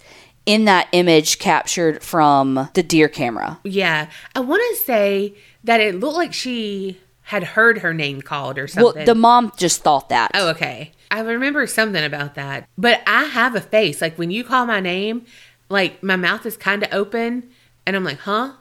[0.49, 3.61] in that image captured from the deer camera.
[3.65, 8.57] Yeah, I want to say that it looked like she had heard her name called
[8.59, 8.95] or something.
[8.97, 10.31] Well, the mom just thought that.
[10.33, 10.93] Oh, okay.
[11.11, 12.67] I remember something about that.
[12.79, 14.01] But I have a face.
[14.01, 15.27] Like when you call my name,
[15.69, 17.51] like my mouth is kind of open
[17.85, 18.53] and I'm like, huh?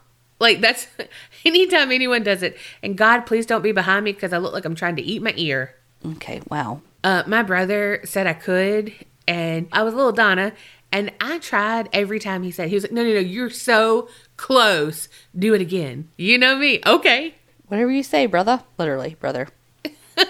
[0.41, 0.88] Like that's
[1.45, 2.57] anytime anyone does it.
[2.84, 5.22] And God, please don't be behind me because I look like I'm trying to eat
[5.22, 5.73] my ear.
[6.05, 6.81] Okay, wow.
[7.01, 8.93] Uh, my brother said I could,
[9.27, 10.51] and I was little Donna,
[10.91, 14.09] and I tried every time he said, he was like, no, no, no, you're so
[14.38, 15.09] close.
[15.38, 16.09] Do it again.
[16.18, 16.80] You know me.
[16.85, 17.35] Okay.
[17.68, 18.64] Whatever you say, brother.
[18.77, 19.49] Literally, brother.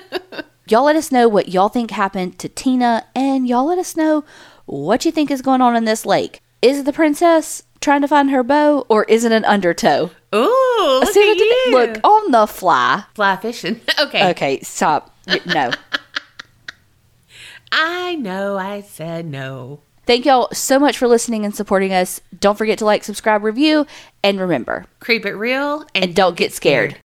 [0.67, 4.25] y'all let us know what y'all think happened to Tina, and y'all let us know
[4.65, 6.41] what you think is going on in this lake.
[6.61, 10.09] Is the princess trying to find her beau, or is it an undertow?
[10.33, 11.69] Ooh, look at I.
[11.71, 13.03] Look on the fly.
[13.13, 13.79] Fly fishing.
[13.99, 14.31] okay.
[14.31, 15.15] Okay, stop.
[15.45, 15.71] No.
[17.71, 19.81] I know I said no.
[20.07, 22.21] Thank y'all so much for listening and supporting us.
[22.39, 23.85] Don't forget to like, subscribe, review,
[24.23, 26.95] and remember, Creep it real and, and don't get scared.